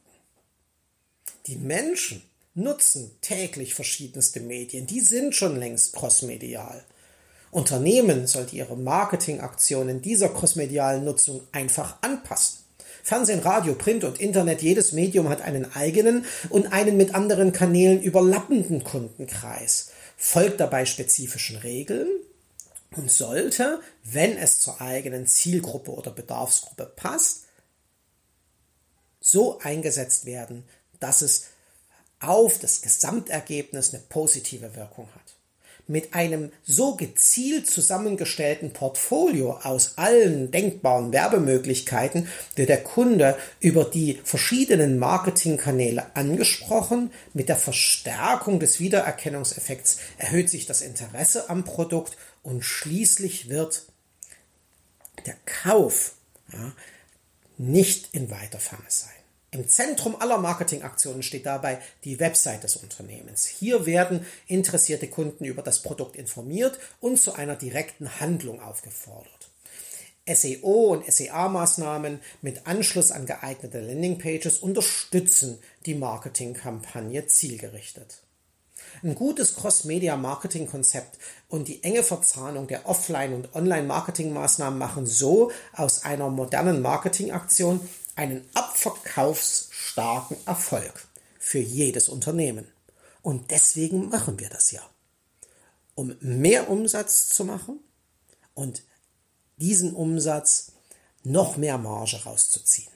Die 1.48 1.56
Menschen 1.56 2.22
nutzen 2.58 3.12
täglich 3.22 3.76
verschiedenste 3.76 4.40
Medien, 4.40 4.88
die 4.88 5.02
sind 5.02 5.36
schon 5.36 5.58
längst 5.58 5.94
crossmedial. 5.94 6.84
Unternehmen 7.52 8.28
sollten 8.28 8.56
ihre 8.56 8.76
Marketingaktionen 8.76 10.02
dieser 10.02 10.30
crossmedialen 10.30 11.06
Nutzung 11.06 11.42
einfach 11.52 12.02
anpassen. 12.02 12.60
Fernsehen, 13.04 13.40
Radio, 13.40 13.74
Print 13.76 14.04
und 14.04 14.20
Internet, 14.20 14.62
jedes 14.62 14.92
Medium 14.92 15.30
hat 15.30 15.42
einen 15.42 15.74
eigenen 15.76 16.26
und 16.50 16.74
einen 16.74 16.98
mit 16.98 17.16
anderen 17.16 17.54
Kanälen 17.54 18.02
überlappenden 18.02 18.84
Kundenkreis, 18.84 19.92
folgt 20.18 20.60
dabei 20.60 20.86
spezifischen 20.86 21.58
Regeln 21.58 22.10
und 22.96 23.12
sollte, 23.12 23.80
wenn 24.04 24.36
es 24.36 24.60
zur 24.60 24.82
eigenen 24.82 25.26
Zielgruppe 25.28 25.92
oder 25.92 26.12
Bedarfsgruppe 26.12 26.92
passt, 26.96 27.44
so 29.22 29.60
eingesetzt 29.60 30.26
werden, 30.26 30.64
dass 31.00 31.22
es 31.22 31.46
auf 32.20 32.60
das 32.60 32.82
Gesamtergebnis 32.82 33.94
eine 33.94 34.04
positive 34.10 34.76
Wirkung 34.76 35.08
hat 35.14 35.38
mit 35.88 36.14
einem 36.14 36.52
so 36.64 36.96
gezielt 36.96 37.68
zusammengestellten 37.68 38.74
Portfolio 38.74 39.60
aus 39.64 39.94
allen 39.98 40.52
denkbaren 40.52 41.14
Werbemöglichkeiten 41.14 42.28
wird 42.56 42.70
der 42.70 42.84
Kunde 42.84 43.38
über 43.60 43.86
die 43.86 44.20
verschiedenen 44.24 45.00
Marketingkanäle 45.00 46.16
angesprochen. 46.16 47.12
Mit 47.34 47.50
der 47.50 47.56
Verstärkung 47.56 48.60
des 48.60 48.80
Wiedererkennungseffekts 48.80 49.98
erhöht 50.18 50.50
sich 50.50 50.66
das 50.66 50.82
Interesse 50.82 51.50
am 51.50 51.64
Produkt 51.64 52.18
und 52.44 52.64
schließlich 52.64 53.50
wird 53.50 53.86
der 55.26 55.36
Kauf 55.46 56.14
ja, 56.52 56.74
nicht 57.58 58.14
in 58.14 58.30
weiter 58.30 58.60
Ferne 58.60 58.86
sein. 58.88 59.17
Im 59.52 59.68
Zentrum 59.68 60.18
aller 60.20 60.38
Marketingaktionen 60.40 61.24
steht 61.24 61.46
dabei 61.46 61.80
die 62.04 62.20
Website 62.20 62.64
des 62.64 62.76
Unternehmens. 62.76 63.46
Hier 63.46 63.86
werden 63.86 64.26
interessierte 64.46 65.08
Kunden 65.08 65.46
über 65.46 65.62
das 65.62 65.82
Produkt 65.82 66.18
informiert 66.18 66.78
und 67.00 67.20
zu 67.20 67.34
einer 67.34 67.56
direkten 67.56 68.20
Handlung 68.20 68.62
aufgefordert. 68.62 69.50
SEO 70.28 70.92
und 70.92 71.10
SEA-Maßnahmen 71.10 72.20
mit 72.42 72.68
Anschluss 72.68 73.12
an 73.12 73.26
geeignete 73.26 73.80
Landingpages 73.80 74.60
unterstützen 74.60 75.60
die 75.86 75.96
Marketingkampagne 75.96 77.28
zielgerichtet. 77.28 78.22
Ein 79.04 79.16
gutes 79.16 79.56
Cross-Media-Marketing-Konzept 79.56 81.18
und 81.48 81.68
die 81.68 81.84
enge 81.84 82.04
Verzahnung 82.04 82.68
der 82.68 82.88
Offline- 82.88 83.34
und 83.34 83.56
Online-Marketing-Maßnahmen 83.56 84.78
machen 84.78 85.06
so 85.06 85.52
aus 85.74 86.04
einer 86.04 86.30
modernen 86.30 86.82
Marketingaktion 86.82 87.80
einen 88.18 88.50
abverkaufsstarken 88.54 90.36
Erfolg 90.46 91.08
für 91.40 91.60
jedes 91.60 92.10
Unternehmen. 92.10 92.68
Und 93.22 93.52
deswegen 93.52 94.10
machen 94.10 94.40
wir 94.40 94.50
das 94.50 94.72
ja. 94.72 94.82
Um 95.96 96.16
mehr 96.20 96.70
Umsatz 96.70 97.30
zu 97.30 97.46
machen 97.46 97.80
und 98.54 98.84
diesen 99.58 99.94
Umsatz 99.94 100.74
noch 101.24 101.58
mehr 101.58 101.78
Marge 101.78 102.24
rauszuziehen. 102.24 102.92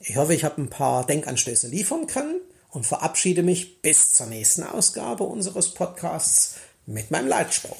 Ich 0.00 0.16
hoffe, 0.16 0.34
ich 0.34 0.44
habe 0.44 0.60
ein 0.60 0.70
paar 0.70 1.06
Denkanstöße 1.06 1.68
liefern 1.68 2.06
können 2.06 2.40
und 2.70 2.86
verabschiede 2.86 3.42
mich 3.42 3.82
bis 3.82 4.14
zur 4.14 4.26
nächsten 4.26 4.64
Ausgabe 4.64 5.24
unseres 5.24 5.74
Podcasts 5.74 6.56
mit 6.86 7.10
meinem 7.10 7.28
Leitspruch. 7.28 7.76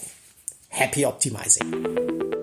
Happy 0.69 1.05
Optimizing! 1.07 2.42